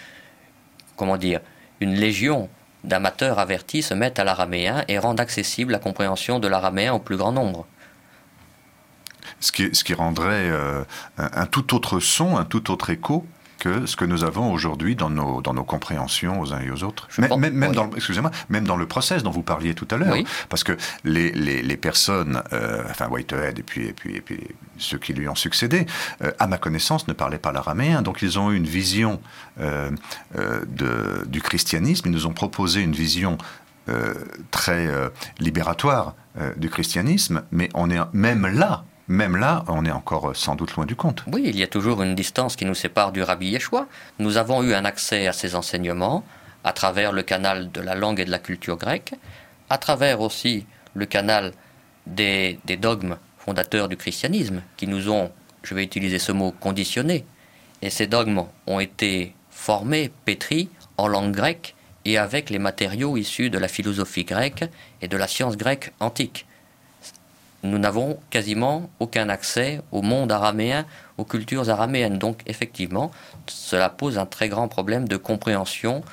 [0.95, 1.41] comment dire,
[1.79, 2.49] une légion
[2.85, 7.17] d'amateurs avertis se mettent à l'araméen et rendent accessible la compréhension de l'araméen au plus
[7.17, 7.65] grand nombre.
[9.39, 10.83] Ce qui, ce qui rendrait euh,
[11.17, 13.25] un, tout autre son, un tout autre écho
[13.65, 16.83] que ce que nous avons aujourd'hui dans nos, dans nos compréhensions aux uns et aux
[16.83, 17.07] autres.
[17.17, 20.17] même, même, dans, excusez-moi, même dans le process dont vous parliez tout à l'heure.
[20.49, 24.39] Parce que les, les, les personnes, euh, enfin Whitehead et puis, et, puis, et puis
[24.77, 25.87] ceux qui lui ont succédé,
[26.23, 28.03] euh, à ma connaissance, ne parlaient pas l'araméen.
[28.03, 29.19] Donc ils ont eu une vision
[29.59, 29.89] euh,
[30.35, 32.09] de, du christianisme.
[32.09, 33.39] Ils nous ont proposé une vision
[34.49, 34.89] très
[35.39, 36.15] libératoire
[36.57, 37.43] du christianisme.
[37.51, 40.95] Mais on est même là même là, on est encore euh, sans doute loin du
[40.95, 41.23] compte.
[41.31, 43.87] Oui, il y a toujours une distance qui nous sépare du rabbi Yeshua.
[44.19, 46.23] Nous avons eu un accès à ces enseignements
[46.63, 49.13] à travers le canal de la langue et de la culture grecque,
[49.69, 51.53] à travers aussi le canal
[52.07, 55.31] des, dogmes fondateurs du christianisme, qui nous ont,
[55.61, 57.23] je vais utiliser ce mot, conditionnés.
[57.83, 63.51] Et ces dogmes ont été formés, pétris en langue grecque et avec les matériaux issus
[63.51, 64.65] de la philosophie grecque
[65.03, 66.47] et de la science grecque antique
[67.69, 70.85] nous n'avons quasiment aucun accès au monde araméen,
[71.17, 72.17] aux cultures araméennes.
[72.17, 73.11] Donc effectivement,
[73.47, 76.03] cela pose un très grand problème de compréhension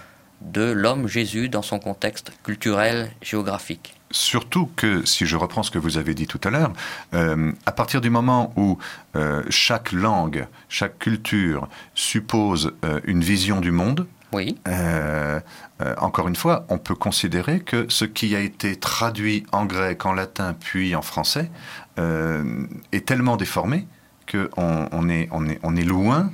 [0.40, 3.94] de l'homme Jésus dans son contexte culturel, géographique.
[4.10, 6.72] Surtout que, si je reprends ce que vous avez dit tout à l'heure,
[7.14, 8.78] euh, à partir du moment où
[9.16, 14.58] euh, chaque langue, chaque culture suppose euh, une vision du monde, oui.
[14.68, 15.40] Euh,
[15.82, 20.06] euh, encore une fois, on peut considérer que ce qui a été traduit en grec,
[20.06, 21.50] en latin, puis en français,
[21.98, 23.86] euh, est tellement déformé
[24.30, 26.30] qu'on on est, on est, on est loin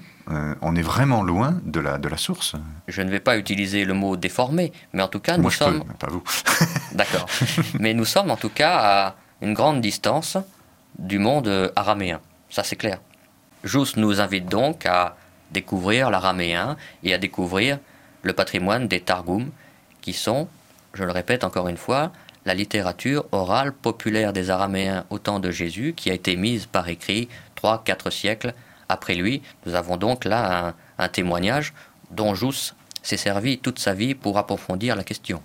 [0.61, 2.55] on est vraiment loin de la, de la source.
[2.87, 5.83] Je ne vais pas utiliser le mot déformé, mais en tout cas, nous sommes.
[5.99, 6.23] pas vous.
[6.93, 7.25] D'accord.
[7.81, 10.37] mais nous sommes en tout cas à une grande distance
[10.99, 12.21] du monde araméen.
[12.51, 13.01] Ça c'est clair.
[13.65, 15.17] Jousse nous invite donc à
[15.51, 17.79] découvrir l'araméen et à découvrir
[18.23, 19.51] le patrimoine des Targums,
[20.01, 20.49] qui sont,
[20.95, 22.13] je le répète encore une fois,
[22.45, 26.89] la littérature orale populaire des Araméens au temps de Jésus, qui a été mise par
[26.89, 28.55] écrit trois, quatre siècles
[28.89, 29.43] après lui.
[29.67, 31.75] Nous avons donc là un, témoignage
[32.11, 35.43] dont Jousse s'est servi toute sa vie pour approfondir la question.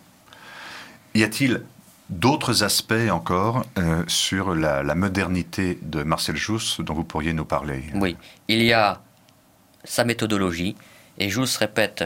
[1.14, 1.62] Y a-t-il
[2.10, 7.84] d'autres aspects encore euh, sur la, modernité de Marcel Jousse dont vous pourriez nous parler?
[7.96, 8.16] Oui,
[8.48, 9.02] il y a
[9.84, 10.76] sa méthodologie,
[11.18, 12.06] et Jousse répète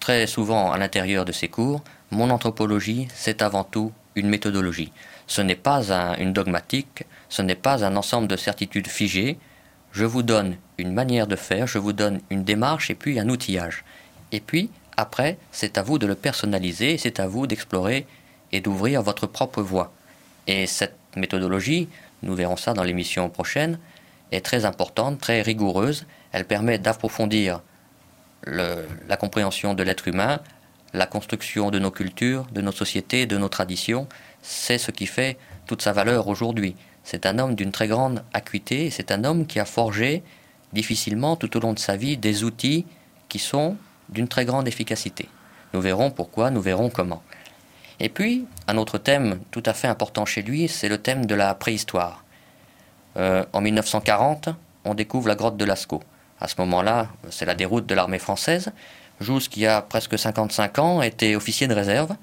[0.00, 4.92] très souvent à l'intérieur de ses cours, mon anthropologie, c'est avant tout une méthodologie.
[5.26, 9.38] Ce n'est pas un, une dogmatique, ce n'est pas un ensemble de certitudes figées.
[9.92, 13.28] Je vous donne une manière de faire, je vous donne une démarche et puis un
[13.28, 13.84] outillage.
[14.30, 18.06] Et puis, après, c'est à vous de le personnaliser, c'est à vous d'explorer
[18.52, 19.92] et d'ouvrir votre propre voie.
[20.46, 21.88] Et cette méthodologie,
[22.22, 23.78] nous verrons ça dans l'émission prochaine,
[24.32, 26.06] est très importante, très rigoureuse.
[26.32, 27.62] Elle permet d'approfondir
[28.46, 30.40] la compréhension de l'être humain,
[30.92, 34.08] la construction de nos cultures, de nos sociétés, de nos traditions.
[34.42, 36.76] C'est ce qui fait toute sa valeur aujourd'hui.
[37.04, 40.22] C'est un homme d'une très grande acuité, c'est un homme qui a forgé
[40.72, 42.86] difficilement tout au long de sa vie des outils
[43.28, 43.76] qui sont
[44.08, 45.28] d'une très grande efficacité.
[45.72, 47.22] Nous verrons pourquoi, nous verrons comment.
[48.00, 51.34] Et puis, un autre thème tout à fait important chez lui, c'est le thème de
[51.34, 52.24] la préhistoire.
[53.16, 54.50] Euh, en 1940,
[54.84, 56.02] on découvre la grotte de Lascaux.
[56.40, 58.72] À ce moment-là, c'est la déroute de l'armée française.
[59.20, 62.14] Jousse, qui a presque 55 ans, était officier de réserve.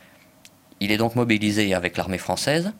[0.79, 2.71] Il est donc mobilisé avec l'armée française.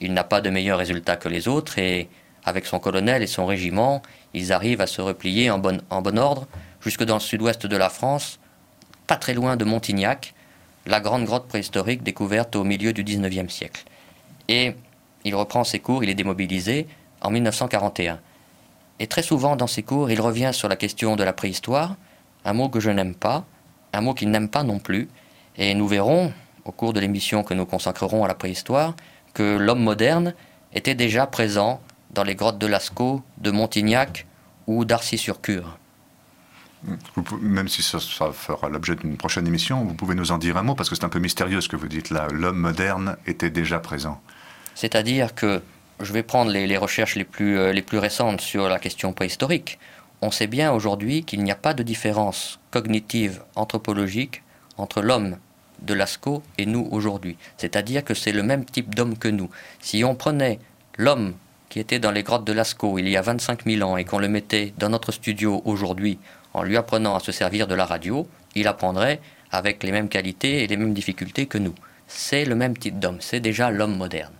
[0.00, 2.08] Il n'a pas de meilleurs résultats que les autres et,
[2.44, 4.02] avec son colonel et son régiment,
[4.34, 5.80] ils arrivent à se replier en bon,
[6.18, 6.46] ordre
[6.80, 8.40] jusque dans le sud-ouest de la France,
[9.06, 10.34] pas très loin de Montignac,
[10.86, 13.84] la grande grotte préhistorique découverte au milieu du XIXe siècle.
[14.48, 14.74] Et
[15.24, 16.88] il reprend ses cours, il est démobilisé
[17.20, 18.18] en 1941.
[19.02, 21.96] Et très souvent dans ses cours, il revient sur la question de la préhistoire,
[22.44, 23.44] un mot que je n'aime pas,
[23.92, 25.08] un mot qu'il n'aime pas non plus.
[25.56, 26.32] Et nous verrons,
[26.64, 28.94] au cours de l'émission que nous consacrerons à la préhistoire,
[29.34, 30.34] que l'homme moderne
[30.72, 31.80] était déjà présent
[32.12, 34.24] dans les grottes de Lascaux, de Montignac
[34.68, 35.78] ou d'Arcy-sur-Cure.
[37.40, 37.98] Même si ça,
[38.32, 41.04] fera l'objet d'une prochaine émission, vous pouvez nous en dire un mot, parce que c'est
[41.04, 42.28] un peu mystérieux ce que vous dites là.
[42.30, 44.20] L'homme moderne était déjà présent.
[44.76, 45.60] C'est-à-dire que
[46.02, 49.78] je vais prendre les, recherches les plus, euh, les plus récentes sur la question préhistorique.
[50.20, 54.42] On sait bien aujourd'hui qu'il n'y a pas de différence cognitive anthropologique
[54.76, 55.36] entre l'homme
[55.82, 57.36] de Lascaux et nous aujourd'hui.
[57.56, 59.50] C'est-à-dire que c'est le même type d'homme que nous.
[59.80, 60.58] Si on prenait
[60.96, 61.34] l'homme
[61.68, 64.18] qui était dans les grottes de Lascaux il y a 25 000 ans et qu'on
[64.18, 66.18] le mettait dans notre studio aujourd'hui
[66.54, 70.62] en lui apprenant à se servir de la radio, il apprendrait avec les mêmes qualités
[70.62, 71.74] et les mêmes difficultés que nous.
[72.06, 74.32] C'est le même type d'homme, c'est déjà l'homme moderne.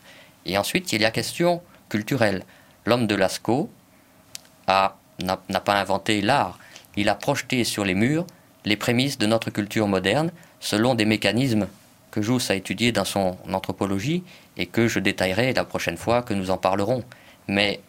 [0.46, 2.44] Et ensuite, il y a la question culturelle.
[2.86, 3.70] L'homme de Lascaux
[4.68, 6.58] n'a pas inventé l'art,
[6.96, 8.26] il a projeté sur les murs
[8.64, 10.30] les prémices de notre culture moderne
[10.60, 11.68] selon des mécanismes
[12.10, 14.22] que Jousse a étudiés dans son anthropologie
[14.56, 17.02] et que je détaillerai la prochaine fois que nous en parlerons.
[17.48, 17.80] Mais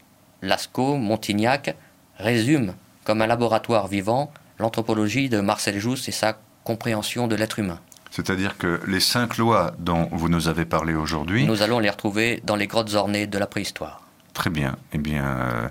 [0.41, 1.75] Lascaux, Montignac
[2.17, 2.73] résument
[3.03, 7.79] comme un laboratoire vivant l'anthropologie de Marcel Jousse et sa compréhension de l'être humain.
[8.15, 11.47] C'est-à-dire que les cinq lois dont vous nous avez parlé aujourd'hui...
[11.47, 14.01] Nous allons les retrouver dans les grottes ornées de la préhistoire.
[14.33, 14.75] Très bien.
[14.93, 15.67] Eh bien, euh,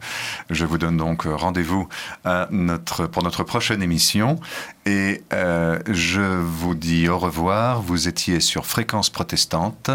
[0.50, 1.88] je vous donne donc rendez-vous
[2.50, 4.40] notre, pour notre prochaine émission.
[4.86, 7.80] Et euh, je vous dis au revoir.
[7.80, 9.90] Vous étiez sur Fréquence Protestante,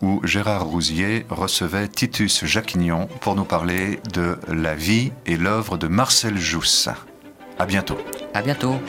[0.00, 5.86] où Gérard Rousier recevait Titus Jacquignon pour nous parler de la vie et l'œuvre de
[5.86, 6.88] Marcel Jousse.
[7.60, 7.98] À bientôt.
[8.34, 8.80] À bientôt.